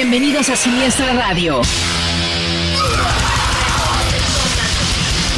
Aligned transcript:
Bienvenidos 0.00 0.48
a 0.48 0.54
Siniestra 0.54 1.12
Radio. 1.12 1.60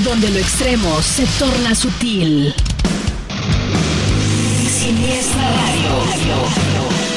Donde 0.04 0.28
lo 0.28 0.38
extremo 0.38 1.00
se 1.00 1.24
torna 1.38 1.74
sutil. 1.74 2.54
Siniestra 4.68 5.50
Radio. 5.50 7.09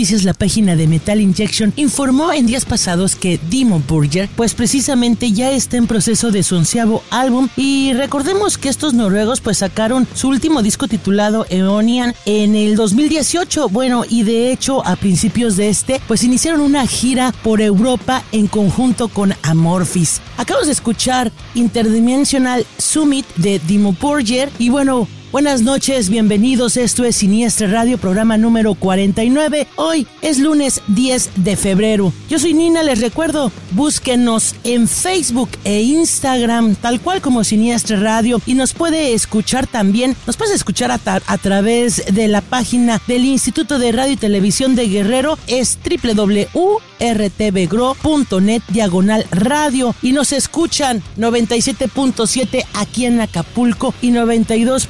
La 0.00 0.32
página 0.32 0.76
de 0.76 0.86
Metal 0.86 1.20
Injection 1.20 1.74
informó 1.76 2.32
en 2.32 2.46
días 2.46 2.64
pasados 2.64 3.16
que 3.16 3.38
Dimo 3.50 3.82
Burger, 3.86 4.30
pues 4.34 4.54
precisamente 4.54 5.30
ya 5.30 5.50
está 5.50 5.76
en 5.76 5.86
proceso 5.86 6.30
de 6.30 6.42
su 6.42 6.56
onceavo 6.56 7.02
álbum 7.10 7.48
y 7.54 7.92
recordemos 7.92 8.56
que 8.56 8.70
estos 8.70 8.94
noruegos 8.94 9.42
pues 9.42 9.58
sacaron 9.58 10.08
su 10.14 10.28
último 10.28 10.62
disco 10.62 10.88
titulado 10.88 11.44
Eonian 11.50 12.14
en 12.24 12.54
el 12.54 12.76
2018, 12.76 13.68
bueno 13.68 14.04
y 14.08 14.22
de 14.22 14.50
hecho 14.50 14.84
a 14.86 14.96
principios 14.96 15.58
de 15.58 15.68
este 15.68 16.00
pues 16.08 16.24
iniciaron 16.24 16.62
una 16.62 16.86
gira 16.86 17.34
por 17.42 17.60
Europa 17.60 18.24
en 18.32 18.46
conjunto 18.46 19.08
con 19.08 19.34
Amorphis. 19.42 20.22
Acabamos 20.38 20.68
de 20.68 20.72
escuchar 20.72 21.30
Interdimensional 21.54 22.66
Summit 22.78 23.26
de 23.36 23.58
Dimo 23.58 23.92
Burger 23.92 24.50
y 24.58 24.70
bueno 24.70 25.06
Buenas 25.32 25.62
noches, 25.62 26.10
bienvenidos. 26.10 26.76
Esto 26.76 27.04
es 27.04 27.14
Siniestra 27.14 27.68
Radio, 27.68 27.98
programa 27.98 28.36
número 28.36 28.74
49. 28.74 29.68
Hoy 29.76 30.08
es 30.22 30.40
lunes 30.40 30.82
10 30.88 31.30
de 31.36 31.54
febrero. 31.54 32.12
Yo 32.28 32.40
soy 32.40 32.52
Nina, 32.52 32.82
les 32.82 33.00
recuerdo, 33.00 33.52
búsquenos 33.70 34.56
en 34.64 34.88
Facebook 34.88 35.50
e 35.62 35.82
Instagram, 35.82 36.74
tal 36.74 37.00
cual 37.00 37.20
como 37.20 37.44
Siniestra 37.44 38.00
Radio, 38.00 38.42
y 38.44 38.54
nos 38.54 38.72
puede 38.72 39.14
escuchar 39.14 39.68
también, 39.68 40.16
nos 40.26 40.36
puede 40.36 40.56
escuchar 40.56 40.90
a, 40.90 40.98
través 41.38 42.02
de 42.12 42.26
la 42.26 42.40
página 42.40 43.00
del 43.06 43.24
Instituto 43.24 43.78
de 43.78 43.92
Radio 43.92 44.14
y 44.14 44.16
Televisión 44.16 44.74
de 44.74 44.88
Guerrero, 44.88 45.38
es 45.46 45.78
www.rtvgro.net 45.78 46.72
diagonal 48.66 49.24
radio, 49.30 49.94
y 50.02 50.10
nos 50.10 50.32
escuchan 50.32 51.04
97.7 51.16 52.64
aquí 52.74 53.04
en 53.04 53.20
Acapulco 53.20 53.94
y 54.02 54.10
92 54.10 54.88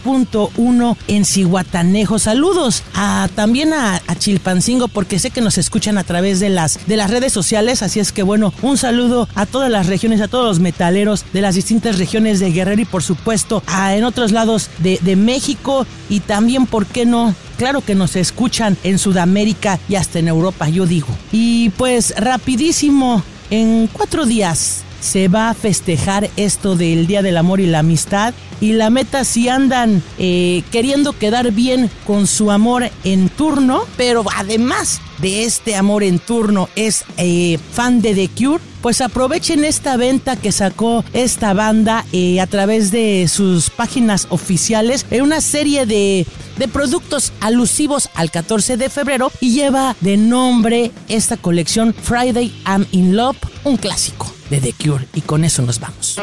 uno 0.56 0.96
en 1.08 1.24
Cihuatanejo. 1.24 2.18
Saludos 2.18 2.82
a, 2.94 3.28
también 3.34 3.72
a, 3.72 4.00
Chilpancingo 4.18 4.88
porque 4.88 5.18
sé 5.18 5.30
que 5.30 5.40
nos 5.40 5.56
escuchan 5.56 5.96
a 5.96 6.04
través 6.04 6.40
de 6.40 6.50
las, 6.50 6.86
de 6.86 6.96
las 6.96 7.10
redes 7.10 7.32
sociales. 7.32 7.82
Así 7.82 8.00
es 8.00 8.12
que 8.12 8.22
bueno, 8.22 8.52
un 8.62 8.76
saludo 8.76 9.28
a 9.34 9.46
todas 9.46 9.70
las 9.70 9.86
regiones, 9.86 10.20
a 10.20 10.28
todos 10.28 10.46
los 10.46 10.60
metaleros 10.60 11.24
de 11.32 11.40
las 11.40 11.54
distintas 11.54 11.98
regiones 11.98 12.38
de 12.40 12.52
Guerrero 12.52 12.82
y 12.82 12.84
por 12.84 13.02
supuesto 13.02 13.62
a, 13.66 13.96
en 13.96 14.04
otros 14.04 14.32
lados 14.32 14.68
de, 14.78 14.98
de 15.02 15.16
México 15.16 15.86
y 16.08 16.20
también, 16.20 16.66
¿por 16.66 16.86
qué 16.86 17.06
no? 17.06 17.34
Claro 17.56 17.80
que 17.80 17.94
nos 17.94 18.16
escuchan 18.16 18.76
en 18.84 18.98
Sudamérica 18.98 19.78
y 19.88 19.94
hasta 19.94 20.18
en 20.18 20.28
Europa, 20.28 20.68
yo 20.68 20.86
digo. 20.86 21.08
Y 21.32 21.70
pues 21.70 22.14
rapidísimo, 22.16 23.22
en 23.50 23.88
cuatro 23.92 24.26
días 24.26 24.82
se 25.00 25.28
va 25.28 25.50
a 25.50 25.54
festejar 25.54 26.30
esto 26.36 26.76
del 26.76 27.06
Día 27.06 27.22
del 27.22 27.36
Amor 27.36 27.60
y 27.60 27.66
la 27.66 27.80
Amistad. 27.80 28.34
Y 28.60 28.72
la 28.72 28.90
meta 28.90 29.24
si 29.24 29.48
andan 29.48 30.02
eh, 30.18 30.62
queriendo 30.70 31.12
quedar 31.12 31.52
bien 31.52 31.90
con 32.06 32.26
su 32.26 32.50
amor 32.50 32.90
en 33.04 33.28
turno, 33.28 33.84
pero 33.96 34.24
además 34.36 35.00
de 35.20 35.44
este 35.44 35.76
amor 35.76 36.02
en 36.02 36.18
turno 36.18 36.68
es 36.76 37.04
eh, 37.16 37.58
fan 37.72 38.00
de 38.00 38.14
The 38.14 38.28
Cure, 38.28 38.62
pues 38.80 39.00
aprovechen 39.00 39.64
esta 39.64 39.96
venta 39.96 40.36
que 40.36 40.52
sacó 40.52 41.04
esta 41.12 41.52
banda 41.52 42.04
eh, 42.12 42.40
a 42.40 42.46
través 42.46 42.90
de 42.90 43.28
sus 43.28 43.70
páginas 43.70 44.26
oficiales 44.30 45.06
en 45.10 45.22
una 45.22 45.40
serie 45.40 45.86
de, 45.86 46.26
de 46.58 46.68
productos 46.68 47.32
alusivos 47.40 48.08
al 48.14 48.30
14 48.30 48.76
de 48.76 48.88
febrero 48.88 49.30
y 49.40 49.52
lleva 49.52 49.96
de 50.00 50.16
nombre 50.16 50.90
esta 51.08 51.36
colección 51.36 51.94
Friday 51.94 52.52
I'm 52.66 52.86
in 52.92 53.16
Love, 53.16 53.36
un 53.64 53.76
clásico 53.76 54.32
de 54.48 54.60
The 54.60 54.72
Cure 54.72 55.06
y 55.14 55.20
con 55.20 55.44
eso 55.44 55.62
nos 55.62 55.78
vamos. 55.80 56.16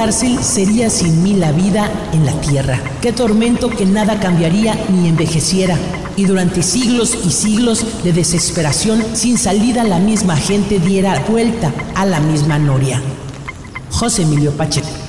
Cárcel 0.00 0.42
sería 0.42 0.88
sin 0.88 1.22
mí 1.22 1.34
la 1.34 1.52
vida 1.52 1.90
en 2.14 2.24
la 2.24 2.32
tierra. 2.40 2.80
Qué 3.02 3.12
tormento 3.12 3.68
que 3.68 3.84
nada 3.84 4.18
cambiaría 4.18 4.74
ni 4.88 5.10
envejeciera. 5.10 5.76
Y 6.16 6.24
durante 6.24 6.62
siglos 6.62 7.18
y 7.22 7.30
siglos 7.30 7.84
de 8.02 8.14
desesperación 8.14 9.04
sin 9.12 9.36
salida 9.36 9.84
la 9.84 9.98
misma 9.98 10.38
gente 10.38 10.78
diera 10.78 11.22
vuelta 11.28 11.70
a 11.94 12.06
la 12.06 12.18
misma 12.18 12.58
noria. 12.58 13.02
José 13.90 14.22
Emilio 14.22 14.52
Pacheco. 14.52 14.99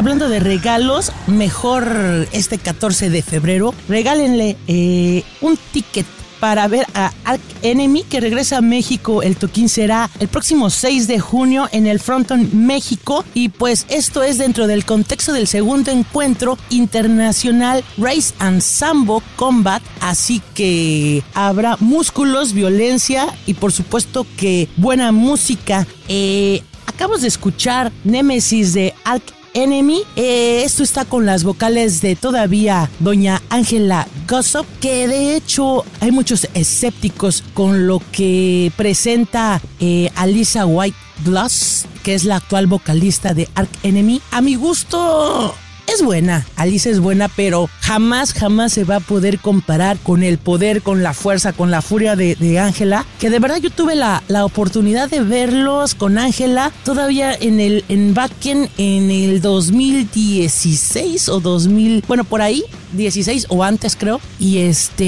Hablando 0.00 0.30
de 0.30 0.40
regalos, 0.40 1.12
mejor 1.26 2.26
este 2.32 2.56
14 2.56 3.10
de 3.10 3.22
febrero, 3.22 3.74
regálenle 3.86 4.56
eh, 4.66 5.24
un 5.42 5.58
ticket 5.72 6.06
para 6.40 6.66
ver 6.68 6.86
a 6.94 7.12
Ark 7.26 7.42
Enemy 7.60 8.04
que 8.04 8.18
regresa 8.18 8.56
a 8.56 8.60
México. 8.62 9.22
El 9.22 9.36
toquín 9.36 9.68
será 9.68 10.08
el 10.18 10.28
próximo 10.28 10.70
6 10.70 11.06
de 11.06 11.20
junio 11.20 11.68
en 11.72 11.86
el 11.86 12.00
Fronton 12.00 12.48
México. 12.66 13.26
Y 13.34 13.50
pues 13.50 13.84
esto 13.90 14.22
es 14.22 14.38
dentro 14.38 14.66
del 14.66 14.86
contexto 14.86 15.34
del 15.34 15.46
segundo 15.46 15.90
encuentro 15.90 16.56
internacional 16.70 17.84
Race 17.98 18.32
and 18.38 18.62
Sambo 18.62 19.22
Combat. 19.36 19.82
Así 20.00 20.40
que 20.54 21.22
habrá 21.34 21.76
músculos, 21.78 22.54
violencia 22.54 23.26
y 23.44 23.52
por 23.52 23.70
supuesto 23.70 24.26
que 24.38 24.66
buena 24.78 25.12
música. 25.12 25.86
Eh, 26.08 26.62
acabamos 26.86 27.20
de 27.20 27.28
escuchar 27.28 27.92
Nemesis 28.04 28.72
de 28.72 28.94
Ark 29.04 29.34
Enemy. 29.54 30.02
Eh, 30.16 30.62
esto 30.64 30.82
está 30.82 31.04
con 31.04 31.26
las 31.26 31.44
vocales 31.44 32.00
de 32.00 32.16
todavía 32.16 32.90
doña 32.98 33.42
Ángela 33.50 34.06
Gossop, 34.28 34.66
que 34.80 35.08
de 35.08 35.36
hecho 35.36 35.84
hay 36.00 36.10
muchos 36.10 36.48
escépticos 36.54 37.42
con 37.54 37.86
lo 37.86 38.00
que 38.12 38.72
presenta 38.76 39.60
eh, 39.80 40.10
Alisa 40.14 40.66
White 40.66 40.96
Gloss, 41.24 41.86
que 42.02 42.14
es 42.14 42.24
la 42.24 42.36
actual 42.36 42.66
vocalista 42.66 43.34
de 43.34 43.48
Ark 43.54 43.70
Enemy. 43.82 44.20
A 44.30 44.40
mi 44.40 44.54
gusto 44.54 45.54
es 45.92 46.02
buena, 46.02 46.46
Alisa 46.56 46.90
es 46.90 47.00
buena, 47.00 47.28
pero 47.28 47.68
jamás, 47.80 48.32
jamás 48.32 48.72
se 48.72 48.84
va 48.84 48.96
a 48.96 49.00
poder 49.00 49.38
comparar 49.38 49.98
con 49.98 50.22
el 50.22 50.38
poder, 50.38 50.82
con 50.82 51.02
la 51.02 51.14
fuerza, 51.14 51.52
con 51.52 51.70
la 51.70 51.82
furia 51.82 52.16
de 52.16 52.58
Ángela, 52.58 53.04
que 53.18 53.30
de 53.30 53.38
verdad 53.38 53.58
yo 53.58 53.70
tuve 53.70 53.94
la, 53.94 54.22
la 54.28 54.44
oportunidad 54.44 55.08
de 55.10 55.20
verlos 55.20 55.94
con 55.94 56.18
Ángela 56.18 56.72
todavía 56.84 57.34
en 57.34 57.60
el 57.60 57.84
en 57.88 58.14
Backen 58.14 58.68
en 58.78 59.10
el 59.10 59.40
2016 59.40 61.28
o 61.28 61.40
2000, 61.40 62.04
bueno, 62.06 62.24
por 62.24 62.42
ahí, 62.42 62.64
16 62.92 63.46
o 63.48 63.64
antes 63.64 63.96
creo. 63.96 64.20
Y 64.38 64.58
este, 64.58 65.04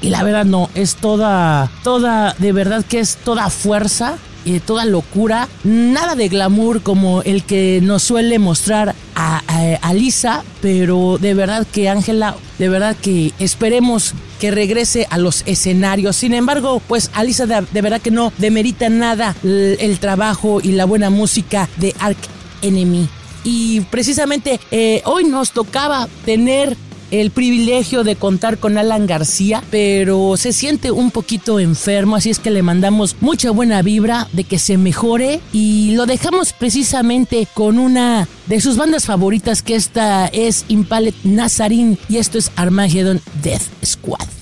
y 0.00 0.08
la 0.10 0.22
verdad 0.22 0.44
no, 0.44 0.70
es 0.74 0.96
toda, 0.96 1.70
toda, 1.82 2.34
de 2.38 2.52
verdad 2.52 2.84
que 2.84 3.00
es 3.00 3.16
toda 3.16 3.50
fuerza 3.50 4.16
eh, 4.44 4.60
toda 4.64 4.84
locura, 4.84 5.48
nada 5.64 6.14
de 6.14 6.28
glamour 6.28 6.82
como 6.82 7.22
el 7.22 7.44
que 7.44 7.80
nos 7.82 8.02
suele 8.02 8.38
mostrar 8.38 8.94
a, 9.14 9.42
a, 9.82 9.94
Lisa, 9.94 10.42
pero 10.60 11.18
de 11.20 11.34
verdad 11.34 11.66
que 11.70 11.88
Ángela, 11.88 12.36
de 12.58 12.68
verdad 12.68 12.96
que 13.00 13.32
esperemos 13.38 14.14
que 14.40 14.50
regrese 14.50 15.06
a 15.10 15.18
los 15.18 15.42
escenarios. 15.46 16.16
Sin 16.16 16.34
embargo, 16.34 16.80
pues 16.88 17.10
Alisa 17.14 17.46
de, 17.46 17.82
verdad 17.82 18.00
que 18.00 18.10
no 18.10 18.32
demerita 18.38 18.88
nada 18.88 19.36
el, 19.44 19.76
el, 19.80 19.98
trabajo 19.98 20.60
y 20.62 20.72
la 20.72 20.84
buena 20.84 21.10
música 21.10 21.68
de 21.76 21.94
Ark 22.00 22.18
Enemy. 22.62 23.08
Y 23.44 23.80
precisamente 23.82 24.60
eh, 24.70 25.02
hoy 25.04 25.24
nos 25.24 25.52
tocaba 25.52 26.08
tener 26.24 26.76
el 27.12 27.30
privilegio 27.30 28.02
de 28.02 28.16
contar 28.16 28.58
con 28.58 28.78
Alan 28.78 29.06
García, 29.06 29.62
pero 29.70 30.36
se 30.36 30.52
siente 30.52 30.90
un 30.90 31.10
poquito 31.10 31.60
enfermo, 31.60 32.16
así 32.16 32.30
es 32.30 32.38
que 32.38 32.50
le 32.50 32.62
mandamos 32.62 33.16
mucha 33.20 33.50
buena 33.50 33.82
vibra 33.82 34.28
de 34.32 34.44
que 34.44 34.58
se 34.58 34.78
mejore 34.78 35.40
y 35.52 35.92
lo 35.94 36.06
dejamos 36.06 36.54
precisamente 36.54 37.46
con 37.54 37.78
una 37.78 38.26
de 38.46 38.60
sus 38.60 38.76
bandas 38.76 39.04
favoritas 39.04 39.62
que 39.62 39.76
esta 39.76 40.26
es 40.26 40.64
Impalet 40.68 41.14
Nazarin 41.22 41.98
y 42.08 42.16
esto 42.16 42.38
es 42.38 42.50
Armageddon 42.56 43.20
Death 43.42 43.62
Squad. 43.84 44.41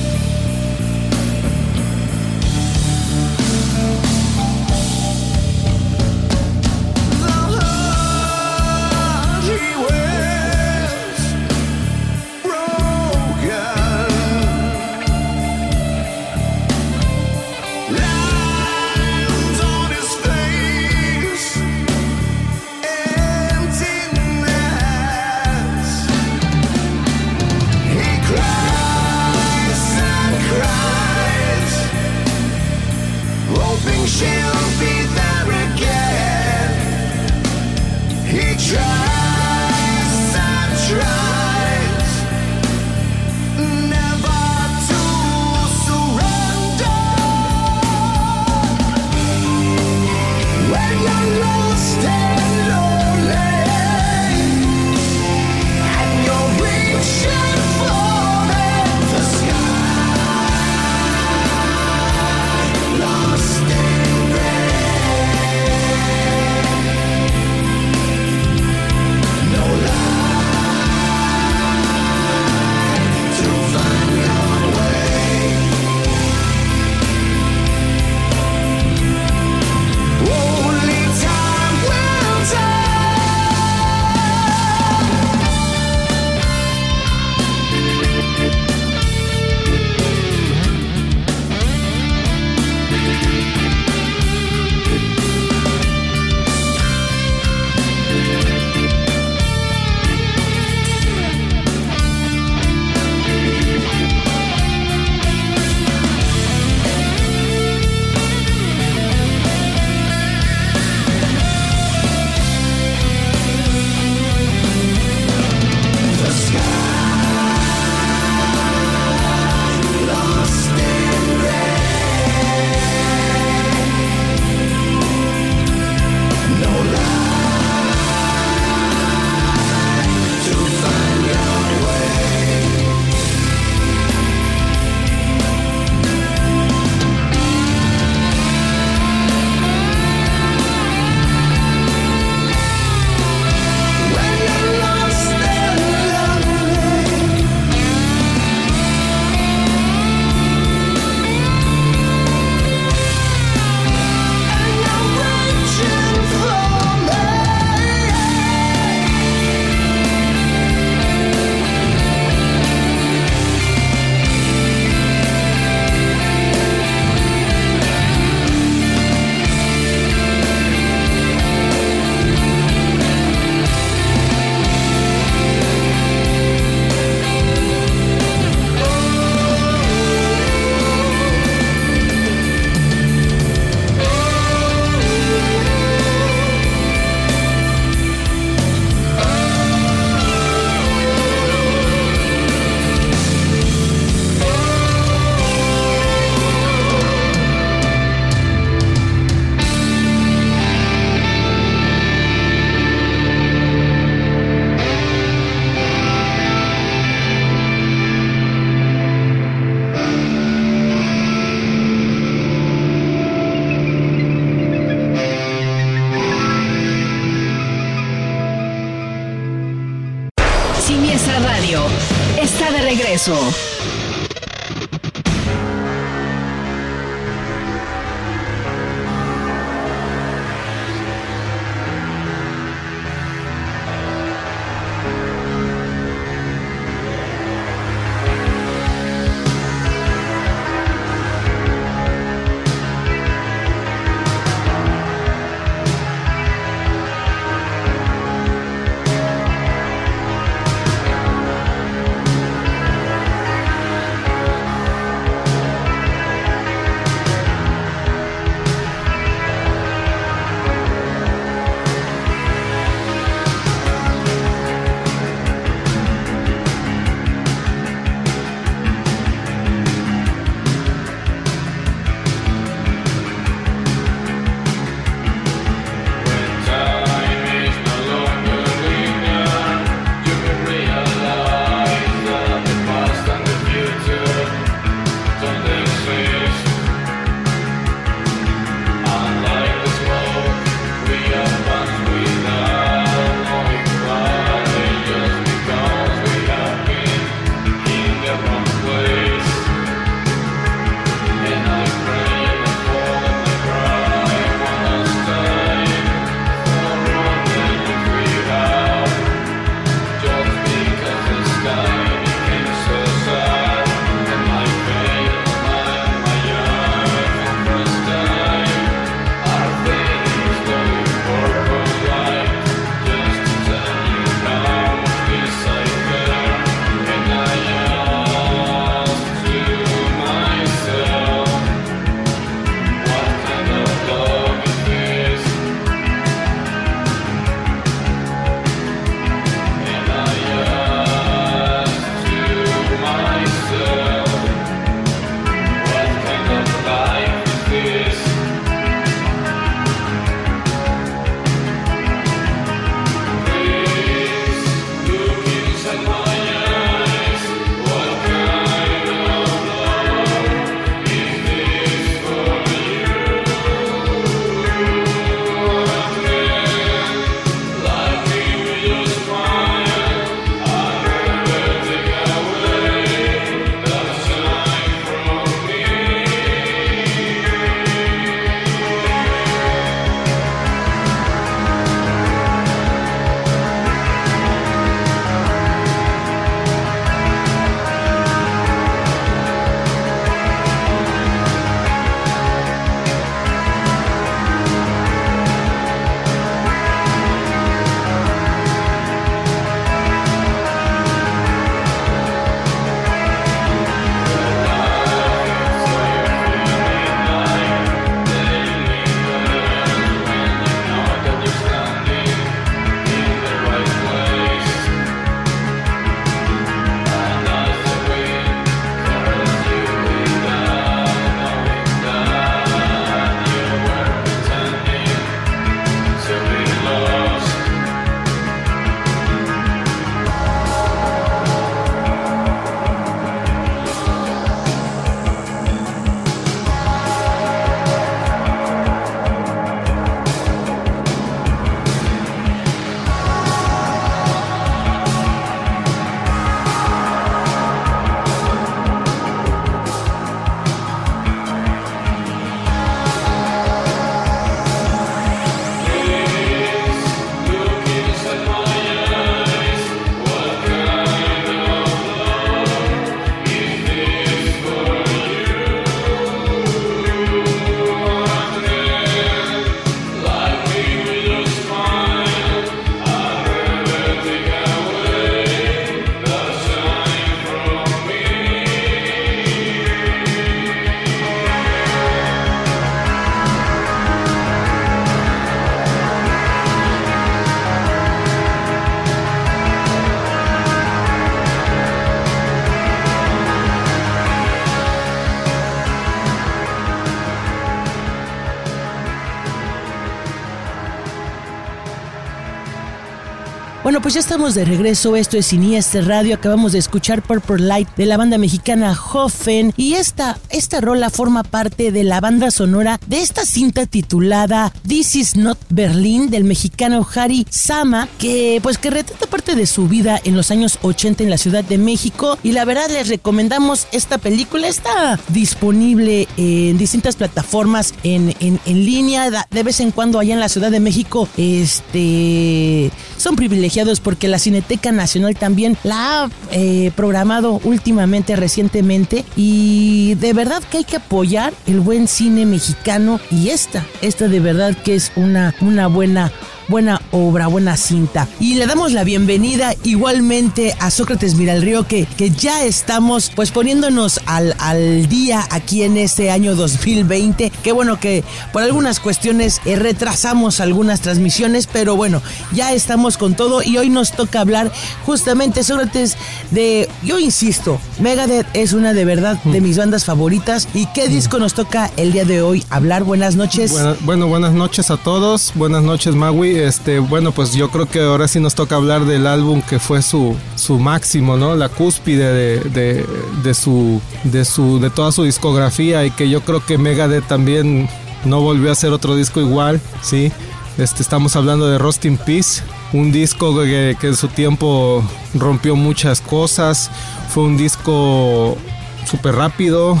Bueno, 503.90 504.02
pues 504.02 504.14
ya 504.14 504.20
estamos 504.20 504.54
de 504.54 504.64
regreso. 504.64 505.16
Esto 505.16 505.36
es 505.36 505.46
Siniestra 505.46 506.02
Radio. 506.02 506.36
Acabamos 506.36 506.70
de 506.70 506.78
escuchar 506.78 507.22
Purple 507.22 507.58
Light 507.58 507.88
de 507.96 508.06
la 508.06 508.16
banda 508.16 508.38
mexicana 508.38 508.96
Hoffen. 508.96 509.72
Y 509.76 509.94
esta, 509.94 510.38
esta 510.48 510.80
rola 510.80 511.10
forma 511.10 511.42
parte 511.42 511.90
de 511.90 512.04
la 512.04 512.20
banda 512.20 512.52
sonora 512.52 513.00
de 513.08 513.20
esta 513.20 513.44
cinta 513.44 513.86
titulada 513.86 514.72
This 514.86 515.16
is 515.16 515.34
Not 515.34 515.58
Berlin 515.70 516.30
del 516.30 516.44
mexicano 516.44 517.04
Harry 517.16 517.44
Sama, 517.50 518.06
que 518.20 518.60
pues 518.62 518.78
que 518.78 518.90
retrata 518.90 519.26
parte 519.26 519.56
de 519.56 519.66
su 519.66 519.88
vida 519.88 520.20
en 520.22 520.36
los 520.36 520.52
años 520.52 520.78
80 520.82 521.24
en 521.24 521.30
la 521.30 521.36
Ciudad 521.36 521.64
de 521.64 521.76
México. 521.76 522.38
Y 522.44 522.52
la 522.52 522.64
verdad 522.64 522.88
les 522.90 523.08
recomendamos 523.08 523.88
esta 523.90 524.18
película. 524.18 524.68
Está 524.68 525.18
disponible 525.30 526.28
en 526.36 526.78
distintas 526.78 527.16
plataformas 527.16 527.92
en, 528.04 528.36
en, 528.38 528.60
en 528.66 528.84
línea. 528.84 529.48
De 529.50 529.62
vez 529.64 529.80
en 529.80 529.90
cuando 529.90 530.20
allá 530.20 530.34
en 530.34 530.40
la 530.40 530.48
Ciudad 530.48 530.70
de 530.70 530.78
México 530.78 531.28
este, 531.36 532.92
son 533.16 533.34
privilegiados 533.34 533.79
porque 534.00 534.28
la 534.28 534.38
Cineteca 534.38 534.92
Nacional 534.92 535.36
también 535.36 535.76
la 535.82 536.24
ha 536.24 536.30
eh, 536.52 536.92
programado 536.94 537.60
últimamente, 537.64 538.36
recientemente, 538.36 539.24
y 539.36 540.14
de 540.16 540.32
verdad 540.32 540.62
que 540.70 540.78
hay 540.78 540.84
que 540.84 540.96
apoyar 540.96 541.52
el 541.66 541.80
buen 541.80 542.08
cine 542.08 542.46
mexicano 542.46 543.20
y 543.30 543.48
esta, 543.48 543.86
esta 544.02 544.28
de 544.28 544.40
verdad 544.40 544.76
que 544.76 544.94
es 544.94 545.12
una, 545.16 545.54
una 545.60 545.86
buena 545.86 546.30
buena 546.70 547.02
obra, 547.10 547.48
buena 547.48 547.76
cinta. 547.76 548.28
Y 548.38 548.54
le 548.54 548.66
damos 548.66 548.92
la 548.92 549.02
bienvenida 549.02 549.74
igualmente 549.82 550.76
a 550.78 550.90
Sócrates 550.90 551.34
Miralrío, 551.34 551.86
que, 551.86 552.06
que 552.06 552.30
ya 552.30 552.64
estamos 552.64 553.32
pues 553.34 553.50
poniéndonos 553.50 554.20
al, 554.26 554.54
al 554.60 555.08
día 555.08 555.46
aquí 555.50 555.82
en 555.82 555.96
este 555.96 556.30
año 556.30 556.54
2020. 556.54 557.50
Qué 557.62 557.72
bueno 557.72 557.98
que 557.98 558.22
por 558.52 558.62
algunas 558.62 559.00
cuestiones 559.00 559.60
eh, 559.64 559.74
retrasamos 559.74 560.60
algunas 560.60 561.00
transmisiones, 561.00 561.66
pero 561.66 561.96
bueno, 561.96 562.22
ya 562.52 562.72
estamos 562.72 563.18
con 563.18 563.34
todo 563.34 563.62
y 563.62 563.76
hoy 563.76 563.90
nos 563.90 564.12
toca 564.12 564.40
hablar 564.40 564.70
justamente, 565.04 565.64
Sócrates, 565.64 566.16
de, 566.52 566.88
yo 567.02 567.18
insisto, 567.18 567.80
Megadeth 567.98 568.46
es 568.54 568.72
una 568.72 568.94
de 568.94 569.04
verdad 569.04 569.42
de 569.42 569.60
mis 569.60 569.76
bandas 569.76 570.04
favoritas. 570.04 570.68
¿Y 570.72 570.86
qué 570.86 571.08
disco 571.08 571.40
nos 571.40 571.54
toca 571.54 571.90
el 571.96 572.12
día 572.12 572.24
de 572.24 572.42
hoy 572.42 572.64
hablar? 572.70 573.02
Buenas 573.02 573.34
noches. 573.34 573.72
Bueno 574.04 574.28
buenas 574.28 574.52
noches 574.52 574.92
a 574.92 574.96
todos. 574.96 575.50
Buenas 575.56 575.82
noches, 575.82 576.14
Magui 576.14 576.59
este, 576.66 576.98
bueno, 576.98 577.32
pues 577.32 577.52
yo 577.54 577.70
creo 577.70 577.86
que 577.86 578.00
ahora 578.00 578.28
sí 578.28 578.40
nos 578.40 578.54
toca 578.54 578.76
hablar 578.76 579.04
del 579.04 579.26
álbum 579.26 579.62
que 579.62 579.78
fue 579.78 580.02
su, 580.02 580.36
su 580.56 580.78
máximo, 580.78 581.36
¿no? 581.36 581.54
La 581.54 581.68
cúspide 581.68 582.32
de, 582.32 583.06
de, 583.42 583.54
su, 583.54 584.00
de, 584.24 584.44
su, 584.44 584.80
de 584.80 584.90
toda 584.90 585.12
su 585.12 585.24
discografía 585.24 586.04
y 586.04 586.10
que 586.10 586.28
yo 586.28 586.42
creo 586.42 586.64
que 586.64 586.78
Megadeth 586.78 587.26
también 587.26 587.88
no 588.24 588.40
volvió 588.40 588.70
a 588.70 588.72
hacer 588.72 588.92
otro 588.92 589.16
disco 589.16 589.40
igual, 589.40 589.80
¿sí? 590.02 590.32
Este, 590.78 591.02
estamos 591.02 591.36
hablando 591.36 591.68
de 591.68 591.78
Rust 591.78 592.04
in 592.04 592.16
Peace, 592.16 592.62
un 592.92 593.12
disco 593.12 593.60
que, 593.62 593.96
que 594.00 594.08
en 594.08 594.16
su 594.16 594.28
tiempo 594.28 595.04
rompió 595.34 595.76
muchas 595.76 596.20
cosas, 596.20 596.90
fue 597.28 597.44
un 597.44 597.56
disco 597.56 598.56
súper 599.04 599.34
rápido, 599.34 600.00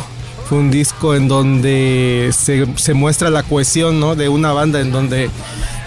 fue 0.50 0.58
un 0.58 0.70
disco 0.70 1.14
en 1.14 1.28
donde 1.28 2.30
se, 2.32 2.66
se, 2.76 2.92
muestra 2.92 3.30
la 3.30 3.44
cohesión 3.44 4.00
¿no? 4.00 4.16
de 4.16 4.28
una 4.28 4.52
banda 4.52 4.80
en 4.80 4.90
donde 4.90 5.30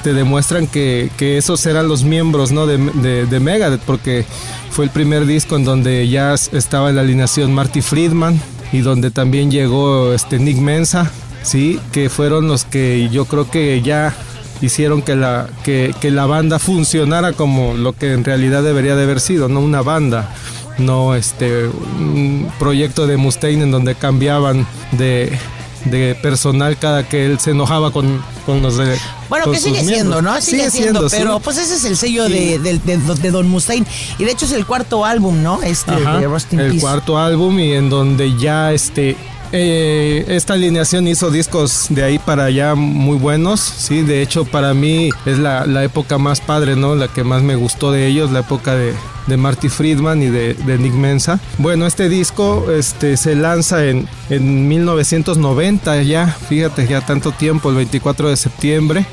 te 0.03 0.13
demuestran 0.13 0.67
que, 0.67 1.09
que 1.17 1.37
esos 1.37 1.65
eran 1.65 1.87
los 1.87 2.03
miembros 2.03 2.51
¿no? 2.51 2.67
de, 2.67 2.77
de, 2.77 3.25
de, 3.25 3.39
Megadeth, 3.39 3.81
porque 3.81 4.25
fue 4.69 4.85
el 4.85 4.91
primer 4.91 5.25
disco 5.25 5.55
en 5.55 5.63
donde 5.63 6.07
ya 6.09 6.33
estaba 6.33 6.89
en 6.89 6.97
la 6.97 7.01
alineación 7.01 7.53
Marty 7.53 7.81
Friedman 7.81 8.39
y 8.71 8.79
donde 8.79 9.11
también 9.11 9.49
llegó 9.49 10.13
este 10.13 10.39
Nick 10.39 10.57
Mensa, 10.57 11.09
¿sí? 11.41 11.79
que 11.91 12.09
fueron 12.09 12.47
los 12.47 12.65
que 12.65 13.09
yo 13.09 13.25
creo 13.25 13.49
que 13.49 13.81
ya 13.81 14.13
hicieron 14.61 15.01
que 15.01 15.15
la, 15.15 15.47
que, 15.63 15.95
que 15.99 16.11
la 16.11 16.25
banda 16.25 16.59
funcionara 16.59 17.33
como 17.33 17.73
lo 17.73 17.93
que 17.93 18.13
en 18.13 18.23
realidad 18.23 18.63
debería 18.63 18.95
de 18.95 19.03
haber 19.03 19.19
sido, 19.19 19.49
no 19.49 19.59
una 19.59 19.81
banda 19.81 20.29
no 20.77 21.13
este 21.13 21.67
un 21.67 22.51
proyecto 22.57 23.05
de 23.05 23.17
Mustaine 23.17 23.63
en 23.63 23.71
donde 23.71 23.93
cambiaban 23.95 24.65
de, 24.91 25.37
de 25.85 26.15
personal 26.15 26.77
cada 26.77 27.07
que 27.07 27.25
él 27.25 27.39
se 27.39 27.51
enojaba 27.51 27.91
con, 27.91 28.23
con 28.45 28.61
los 28.61 28.77
de. 28.77 28.97
Bueno, 29.29 29.51
que 29.51 29.59
sigue 29.59 29.83
siendo, 29.83 30.21
¿no? 30.21 30.39
Sigue, 30.41 30.69
sigue 30.69 30.71
siendo, 30.71 31.09
siendo, 31.09 31.25
pero 31.25 31.37
sí. 31.37 31.41
pues 31.43 31.57
ese 31.57 31.75
es 31.75 31.85
el 31.85 31.97
sello 31.97 32.23
de, 32.29 32.59
de, 32.59 32.77
de, 32.79 32.97
de, 32.97 33.31
Don 33.31 33.47
Mustaine. 33.47 33.85
Y 34.17 34.25
de 34.25 34.31
hecho 34.31 34.45
es 34.45 34.51
el 34.51 34.65
cuarto 34.65 35.05
álbum, 35.05 35.41
¿no? 35.41 35.61
Este 35.63 35.91
Ajá, 35.91 36.19
de 36.19 36.27
Rust 36.27 36.53
in 36.53 36.59
El 36.59 36.71
Peace. 36.71 36.81
cuarto 36.81 37.17
álbum 37.17 37.59
y 37.59 37.73
en 37.73 37.89
donde 37.89 38.37
ya 38.37 38.71
este. 38.73 39.17
Eh, 39.55 40.25
esta 40.29 40.55
alineación 40.55 41.07
hizo 41.07 41.29
discos 41.29 41.85
de 41.89 42.03
ahí 42.03 42.17
para 42.17 42.45
allá 42.45 42.73
muy 42.73 43.19
buenos, 43.19 43.59
sí, 43.59 44.01
de 44.01 44.23
hecho 44.23 44.45
para 44.45 44.73
mí 44.73 45.11
es 45.27 45.37
la, 45.37 45.83
época 45.83 46.17
más 46.17 46.41
padre, 46.41 46.75
¿no? 46.75 46.95
La 46.95 47.07
que 47.07 47.23
más 47.23 47.43
me 47.43 47.55
gustó 47.55 47.91
de 47.91 48.07
ellos, 48.07 48.31
la 48.31 48.39
época 48.39 48.73
de, 48.75 48.95
Marty 49.37 49.69
Friedman 49.69 50.23
y 50.23 50.27
de, 50.27 50.55
de, 50.55 50.77
Nick 50.79 50.93
Mensa. 50.93 51.39
Bueno, 51.59 51.85
este 51.85 52.09
disco 52.09 52.71
este, 52.71 53.15
se 53.15 53.35
lanza 53.35 53.85
en, 53.85 54.07
en 54.31 54.67
1990 54.67 56.01
ya, 56.01 56.25
fíjate, 56.27 56.87
ya 56.87 57.01
tanto 57.01 57.31
tiempo, 57.31 57.69
el 57.69 57.75
24 57.75 58.29
de 58.29 58.37
septiembre, 58.37 59.05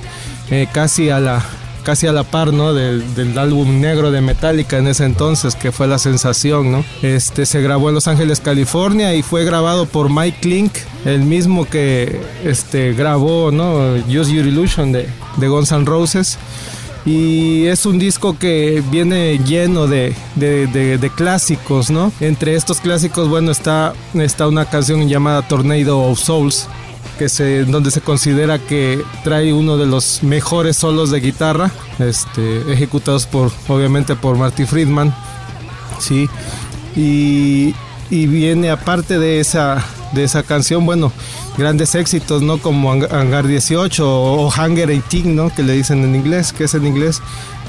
eh, 0.51 0.67
casi 0.73 1.11
a 1.11 1.21
la 1.21 1.45
casi 1.81 2.07
a 2.07 2.13
la 2.13 2.25
par 2.25 2.53
¿no? 2.53 2.75
del, 2.75 3.03
álbum 3.39 3.81
negro 3.81 4.11
de 4.11 4.21
Metallica 4.21 4.79
en 4.79 4.87
ese 4.87 5.05
entonces, 5.05 5.55
que 5.55 5.73
fue 5.73 5.87
la 5.87 5.99
sensación. 5.99 6.71
¿no? 6.73 6.85
Este, 7.03 7.47
se 7.47 7.61
grabó 7.63 7.89
en 7.89 7.95
Los 7.95 8.09
Ángeles, 8.09 8.41
California 8.41 9.15
y 9.15 9.23
fue 9.23 9.45
grabado 9.45 9.87
por 9.87 10.11
Mike 10.11 10.39
Klink, 10.41 10.73
el 11.05 11.21
mismo 11.21 11.69
que 11.69 12.21
este, 12.45 12.93
grabó 12.93 13.51
¿no? 13.51 13.95
Use 14.09 14.33
Your 14.33 14.47
Illusion 14.47 14.93
de, 14.93 15.09
de 15.37 15.49
Guns 15.49 15.73
N' 15.73 15.85
Roses 15.85 16.39
y 17.05 17.67
es 17.67 17.87
un 17.87 17.99
disco 17.99 18.39
que 18.39 18.83
viene 18.91 19.39
lleno 19.39 19.87
de, 19.87 20.15
de, 20.35 20.67
de, 20.67 20.99
de, 20.99 21.11
clásicos, 21.11 21.91
¿no? 21.91 22.13
Entre 22.21 22.55
estos 22.55 22.81
clásicos, 22.81 23.29
bueno, 23.29 23.53
está, 23.53 23.95
está 24.15 24.47
una 24.47 24.67
canción 24.67 25.09
llamada 25.09 25.47
Tornado 25.47 26.01
of 26.03 26.19
Souls, 26.19 26.69
donde 27.29 27.91
se 27.91 28.01
considera 28.01 28.59
que 28.59 29.03
trae 29.23 29.53
uno 29.53 29.77
de 29.77 29.85
los 29.85 30.23
mejores 30.23 30.79
solos 30.79 31.11
de 31.11 31.21
guitarra, 31.21 31.71
este, 31.99 32.73
ejecutados 32.73 33.27
por, 33.27 33.53
obviamente, 33.69 34.17
por 34.17 34.39
Marty 34.39 34.65
Friedman, 34.65 35.15
¿sí? 35.99 36.31
Y, 36.97 37.75
y 38.09 38.27
viene 38.27 38.71
aparte 38.71 39.19
de 39.19 39.39
esa, 39.39 39.85
de 40.13 40.25
esa 40.25 40.43
canción, 40.43 40.87
bueno, 40.87 41.13
grandes 41.59 41.95
éxitos, 41.95 42.41
¿no? 42.41 42.57
Como 42.57 42.91
Hangar 42.91 43.47
18 43.47 44.03
o 44.03 44.51
Hangar 44.51 44.89
18, 44.89 45.29
¿no? 45.29 45.55
Que 45.55 45.63
le 45.63 45.75
dicen 45.75 46.03
en 46.03 46.15
inglés, 46.15 46.55
que 46.55 46.65
es 46.65 46.73
en 46.73 46.87
inglés, 46.87 47.21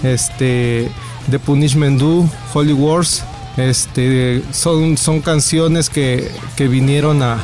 este, 0.01 0.89
The 1.29 1.39
Punishment 1.39 1.99
Do, 1.99 2.25
Holy 2.53 2.73
Wars, 2.73 3.25
este, 3.57 4.43
son, 4.53 4.95
son 4.97 5.19
canciones 5.19 5.89
que, 5.89 6.31
que 6.55 6.69
vinieron 6.69 7.21
a, 7.21 7.43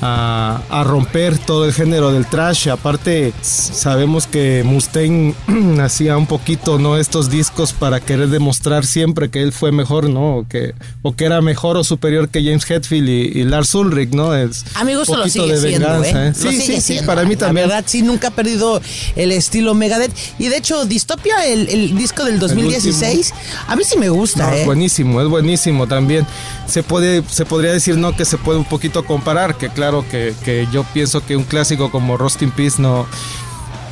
a, 0.00 0.62
a, 0.70 0.84
romper 0.84 1.38
todo 1.38 1.64
el 1.64 1.72
género 1.72 2.12
del 2.12 2.26
trash. 2.26 2.68
Aparte, 2.68 3.32
sabemos 3.42 4.26
que 4.26 4.62
Mustaine 4.64 5.34
hacía 5.80 6.16
un 6.16 6.26
poquito, 6.26 6.78
¿no? 6.78 6.96
Estos 6.96 7.30
discos 7.30 7.72
para 7.72 8.00
querer 8.00 8.28
demostrar 8.28 8.86
siempre 8.86 9.28
que 9.28 9.42
él 9.42 9.52
fue 9.52 9.72
mejor, 9.72 10.08
¿no? 10.08 10.38
O 10.38 10.48
que, 10.48 10.74
o 11.02 11.16
que 11.16 11.24
era 11.24 11.40
mejor 11.40 11.76
o 11.76 11.84
superior 11.84 12.28
que 12.28 12.42
James 12.44 12.68
Hetfield 12.70 13.08
y, 13.08 13.40
y 13.40 13.44
Lars 13.44 13.74
Ulrich, 13.74 14.10
¿no? 14.10 14.34
Es 14.34 14.64
Amigos, 14.74 15.08
lo 15.08 15.28
sigue 15.28 15.58
de 15.58 15.68
siendo, 15.68 15.88
venganza, 15.88 16.26
¿eh? 16.26 16.28
¿eh? 16.28 16.34
Sí, 16.34 16.48
sí, 16.50 16.60
sí, 16.60 16.80
siendo. 16.80 17.02
sí, 17.02 17.06
para 17.06 17.24
mí 17.24 17.36
también. 17.36 17.68
La 17.68 17.74
verdad, 17.74 17.88
sí, 17.88 18.02
nunca 18.02 18.28
ha 18.28 18.32
perdido 18.32 18.80
el 19.16 19.32
estilo 19.32 19.74
Megadeth. 19.74 20.12
Y 20.38 20.48
de 20.48 20.58
hecho, 20.58 20.84
Distopia, 20.84 21.44
el, 21.46 21.68
el 21.68 21.96
disco 21.96 22.24
del 22.24 22.38
2016, 22.38 23.34
a 23.66 23.76
mí 23.76 23.82
sí 23.84 23.98
me 23.98 24.10
gusta, 24.10 24.46
no, 24.46 24.52
¿eh? 24.54 24.60
Es 24.60 24.66
buenísimo, 24.66 25.20
es 25.20 25.28
buenísimo 25.28 25.86
también. 25.86 26.26
Se, 26.66 26.82
puede, 26.82 27.22
se 27.28 27.44
podría 27.46 27.72
decir, 27.72 27.96
¿no? 27.96 28.14
Que 28.14 28.24
se 28.24 28.36
puede 28.36 28.58
un 28.58 28.64
poquito 28.64 29.04
comparar, 29.04 29.56
que 29.56 29.70
claro 29.70 29.87
claro 29.88 30.04
que, 30.10 30.34
que, 30.44 30.68
yo 30.70 30.84
pienso 30.92 31.24
que 31.24 31.34
un 31.34 31.44
clásico 31.44 31.90
como 31.90 32.18
Rust 32.18 32.42
in 32.42 32.50
Peace 32.50 32.80
no. 32.80 33.06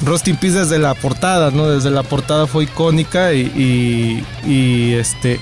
Rust 0.05 0.29
in 0.29 0.37
Peace 0.37 0.59
desde 0.59 0.79
la 0.79 0.95
portada, 0.95 1.51
¿no? 1.51 1.69
Desde 1.69 1.91
la 1.91 2.03
portada 2.03 2.47
fue 2.47 2.65
icónica 2.65 3.33
y, 3.33 3.41
y, 4.45 4.51
y 4.51 4.93
este 4.95 5.41